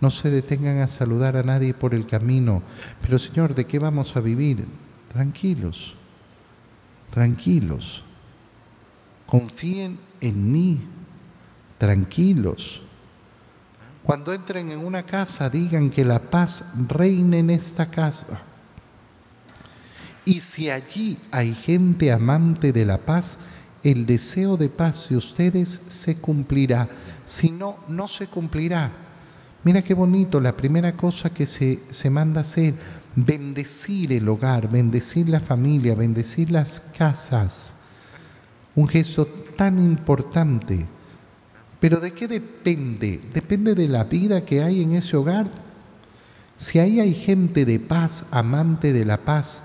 No 0.00 0.10
se 0.10 0.30
detengan 0.30 0.78
a 0.78 0.88
saludar 0.88 1.36
a 1.36 1.42
nadie 1.42 1.74
por 1.74 1.92
el 1.92 2.06
camino. 2.06 2.62
Pero 3.02 3.18
Señor, 3.18 3.54
¿de 3.54 3.66
qué 3.66 3.78
vamos 3.78 4.16
a 4.16 4.20
vivir? 4.20 4.66
Tranquilos 5.12 5.94
tranquilos. 7.10 8.02
Confíen 9.26 9.98
en 10.20 10.52
mí, 10.52 10.80
tranquilos. 11.76 12.82
Cuando 14.02 14.32
entren 14.32 14.70
en 14.70 14.78
una 14.78 15.02
casa, 15.04 15.50
digan 15.50 15.90
que 15.90 16.04
la 16.04 16.22
paz 16.22 16.64
reine 16.88 17.40
en 17.40 17.50
esta 17.50 17.90
casa. 17.90 18.40
Y 20.28 20.42
si 20.42 20.68
allí 20.68 21.16
hay 21.30 21.54
gente 21.54 22.12
amante 22.12 22.70
de 22.70 22.84
la 22.84 22.98
paz, 22.98 23.38
el 23.82 24.04
deseo 24.04 24.58
de 24.58 24.68
paz 24.68 25.08
de 25.08 25.16
ustedes 25.16 25.80
se 25.88 26.18
cumplirá. 26.18 26.86
Si 27.24 27.50
no, 27.50 27.76
no 27.88 28.08
se 28.08 28.26
cumplirá. 28.26 28.92
Mira 29.64 29.80
qué 29.80 29.94
bonito, 29.94 30.38
la 30.38 30.54
primera 30.54 30.92
cosa 30.92 31.30
que 31.30 31.46
se, 31.46 31.80
se 31.88 32.10
manda 32.10 32.42
hacer, 32.42 32.74
bendecir 33.16 34.12
el 34.12 34.28
hogar, 34.28 34.70
bendecir 34.70 35.30
la 35.30 35.40
familia, 35.40 35.94
bendecir 35.94 36.50
las 36.50 36.80
casas. 36.98 37.74
Un 38.74 38.86
gesto 38.86 39.24
tan 39.56 39.78
importante. 39.78 40.86
Pero 41.80 42.00
¿de 42.00 42.12
qué 42.12 42.28
depende? 42.28 43.22
Depende 43.32 43.74
de 43.74 43.88
la 43.88 44.04
vida 44.04 44.44
que 44.44 44.62
hay 44.62 44.82
en 44.82 44.92
ese 44.92 45.16
hogar. 45.16 45.48
Si 46.58 46.78
ahí 46.78 47.00
hay 47.00 47.14
gente 47.14 47.64
de 47.64 47.80
paz, 47.80 48.26
amante 48.30 48.92
de 48.92 49.06
la 49.06 49.16
paz, 49.16 49.62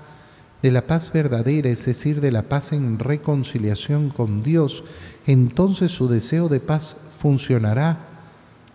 de 0.64 0.70
la 0.70 0.86
paz 0.86 1.12
verdadera, 1.12 1.68
es 1.68 1.84
decir, 1.84 2.22
de 2.22 2.32
la 2.32 2.44
paz 2.44 2.72
en 2.72 2.98
reconciliación 2.98 4.08
con 4.08 4.42
Dios, 4.42 4.82
entonces 5.26 5.92
su 5.92 6.08
deseo 6.08 6.48
de 6.48 6.58
paz 6.58 6.96
funcionará. 7.18 8.08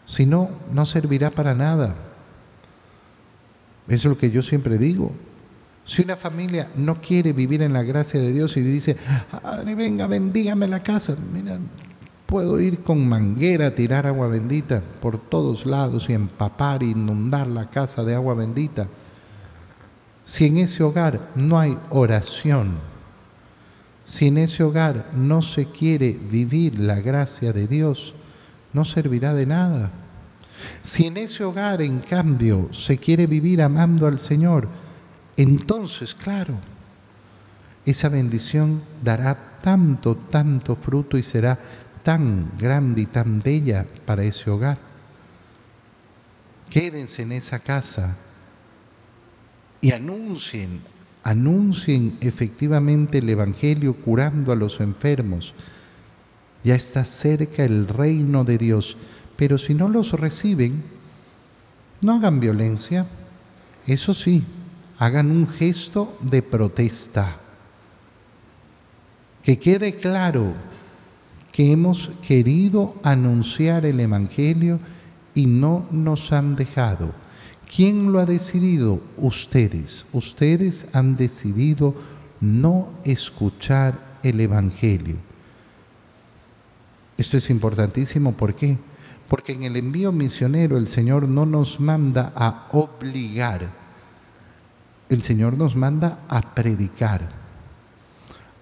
Si 0.06 0.28
no, 0.28 0.52
no 0.72 0.86
servirá 0.86 1.32
para 1.32 1.56
nada. 1.56 1.96
Es 3.88 4.06
lo 4.06 4.16
que 4.16 4.30
yo 4.30 4.44
siempre 4.44 4.78
digo. 4.78 5.14
Si 5.84 6.04
una 6.04 6.16
familia 6.16 6.70
no 6.76 7.02
quiere 7.02 7.34
vivir 7.34 7.64
en 7.64 7.74
la 7.74 7.82
gracia 7.82 8.20
de 8.20 8.34
Dios 8.34 8.56
y 8.56 8.62
dice, 8.62 8.96
Padre, 9.42 9.74
venga, 9.74 10.06
bendígame 10.06 10.68
la 10.68 10.84
casa, 10.84 11.16
mira, 11.34 11.58
puedo 12.28 12.60
ir 12.60 12.84
con 12.84 13.10
manguera 13.10 13.66
a 13.66 13.74
tirar 13.74 14.06
agua 14.06 14.28
bendita 14.28 14.84
por 15.02 15.20
todos 15.20 15.66
lados 15.66 16.08
y 16.08 16.14
empapar, 16.14 16.84
inundar 16.84 17.48
la 17.48 17.72
casa 17.72 18.04
de 18.04 18.14
agua 18.14 18.36
bendita. 18.36 18.88
Si 20.30 20.46
en 20.46 20.60
ese 20.60 20.84
hogar 20.84 21.32
no 21.34 21.60
hay 21.60 21.76
oración, 21.90 22.78
si 24.06 24.28
en 24.28 24.38
ese 24.38 24.64
hogar 24.64 25.10
no 25.16 25.42
se 25.42 25.66
quiere 25.66 26.14
vivir 26.14 26.80
la 26.80 27.00
gracia 27.02 27.52
de 27.52 27.68
Dios, 27.68 28.14
no 28.72 28.86
servirá 28.86 29.34
de 29.34 29.48
nada. 29.48 29.90
Si 30.84 31.08
en 31.08 31.18
ese 31.18 31.44
hogar, 31.44 31.82
en 31.82 32.02
cambio, 32.02 32.72
se 32.72 33.00
quiere 33.00 33.26
vivir 33.26 33.60
amando 33.64 34.06
al 34.06 34.20
Señor, 34.20 34.68
entonces, 35.36 36.14
claro, 36.14 36.60
esa 37.84 38.08
bendición 38.08 38.84
dará 39.04 39.58
tanto, 39.64 40.16
tanto 40.16 40.76
fruto 40.76 41.18
y 41.18 41.24
será 41.24 41.58
tan 42.04 42.52
grande 42.56 43.02
y 43.02 43.06
tan 43.08 43.42
bella 43.42 43.84
para 44.06 44.24
ese 44.24 44.48
hogar. 44.52 44.78
Quédense 46.70 47.24
en 47.24 47.32
esa 47.32 47.58
casa 47.58 48.16
y 49.82 49.92
anuncien, 49.92 50.82
anuncien 51.24 52.18
efectivamente 52.22 53.20
el 53.20 53.30
Evangelio 53.30 53.96
curando 53.96 54.52
a 54.52 54.56
los 54.56 54.80
enfermos. 54.80 55.54
Ya 56.64 56.76
está 56.76 57.06
cerca 57.06 57.64
el 57.64 57.88
reino 57.88 58.44
de 58.44 58.58
Dios, 58.58 58.98
pero 59.38 59.58
si 59.58 59.74
no 59.74 59.88
los 59.88 60.12
reciben, 60.14 60.84
no 62.02 62.14
hagan 62.14 62.40
violencia. 62.40 63.06
Eso 63.88 64.14
sí, 64.14 64.44
hagan 64.98 65.32
un 65.32 65.48
gesto 65.48 66.18
de 66.22 66.42
protesta. 66.42 67.38
Que 69.44 69.58
quede 69.58 69.96
claro 69.96 70.54
que 71.52 71.72
hemos 71.72 72.12
querido 72.28 72.96
anunciar 73.04 73.86
el 73.86 74.00
Evangelio 74.00 74.80
y 75.34 75.46
no 75.46 75.88
nos 75.92 76.32
han 76.32 76.56
dejado. 76.56 77.14
¿Quién 77.74 78.12
lo 78.12 78.20
ha 78.20 78.26
decidido? 78.26 79.02
Ustedes. 79.18 80.06
Ustedes 80.12 80.88
han 80.94 81.16
decidido 81.16 81.96
no 82.42 82.90
escuchar 83.04 84.18
el 84.24 84.40
Evangelio. 84.42 85.18
Esto 87.18 87.38
es 87.38 87.50
importantísimo, 87.50 88.34
¿por 88.34 88.56
qué? 88.56 88.78
Porque 89.28 89.54
en 89.54 89.64
el 89.64 89.76
envío 89.76 90.12
misionero 90.12 90.78
el 90.78 90.88
Señor 90.88 91.28
no 91.28 91.46
nos 91.46 91.80
manda 91.80 92.34
a 92.36 92.68
obligar, 92.72 93.70
el 95.10 95.22
Señor 95.22 95.58
nos 95.58 95.76
manda 95.76 96.20
a 96.28 96.56
predicar, 96.56 97.30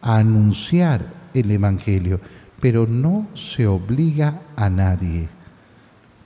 a 0.01 0.17
anunciar 0.17 1.13
el 1.33 1.51
Evangelio 1.51 2.19
pero 2.59 2.87
no 2.87 3.27
se 3.33 3.67
obliga 3.67 4.41
a 4.55 4.69
nadie. 4.69 5.29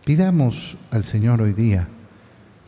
Pidamos 0.06 0.78
al 0.92 1.04
Señor 1.04 1.42
hoy 1.42 1.54
día 1.54 1.88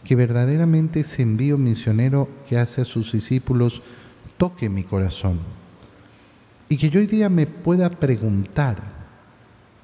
que 0.03 0.15
verdaderamente 0.15 1.01
ese 1.01 1.21
envío 1.21 1.57
misionero 1.57 2.29
que 2.47 2.57
hace 2.57 2.81
a 2.81 2.85
sus 2.85 3.11
discípulos 3.11 3.81
toque 4.37 4.69
mi 4.69 4.83
corazón 4.83 5.39
y 6.69 6.77
que 6.77 6.89
yo 6.89 6.99
hoy 6.99 7.07
día 7.07 7.29
me 7.29 7.45
pueda 7.45 7.89
preguntar, 7.89 8.81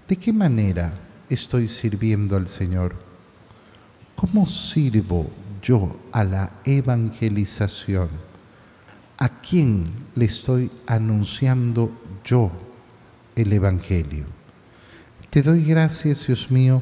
¿de 0.08 0.16
qué 0.16 0.34
manera 0.34 0.94
estoy 1.30 1.70
sirviendo 1.70 2.36
al 2.36 2.48
Señor? 2.48 2.96
¿Cómo 4.16 4.48
sirvo 4.48 5.30
yo 5.62 5.96
a 6.12 6.24
la 6.24 6.52
evangelización? 6.66 8.10
¿A 9.18 9.40
quién 9.42 9.86
le 10.16 10.26
estoy 10.26 10.72
anunciando 10.88 11.92
yo? 12.24 12.52
el 13.42 13.54
Evangelio. 13.54 14.26
Te 15.30 15.42
doy 15.42 15.64
gracias, 15.64 16.28
Dios 16.28 16.50
mío, 16.52 16.82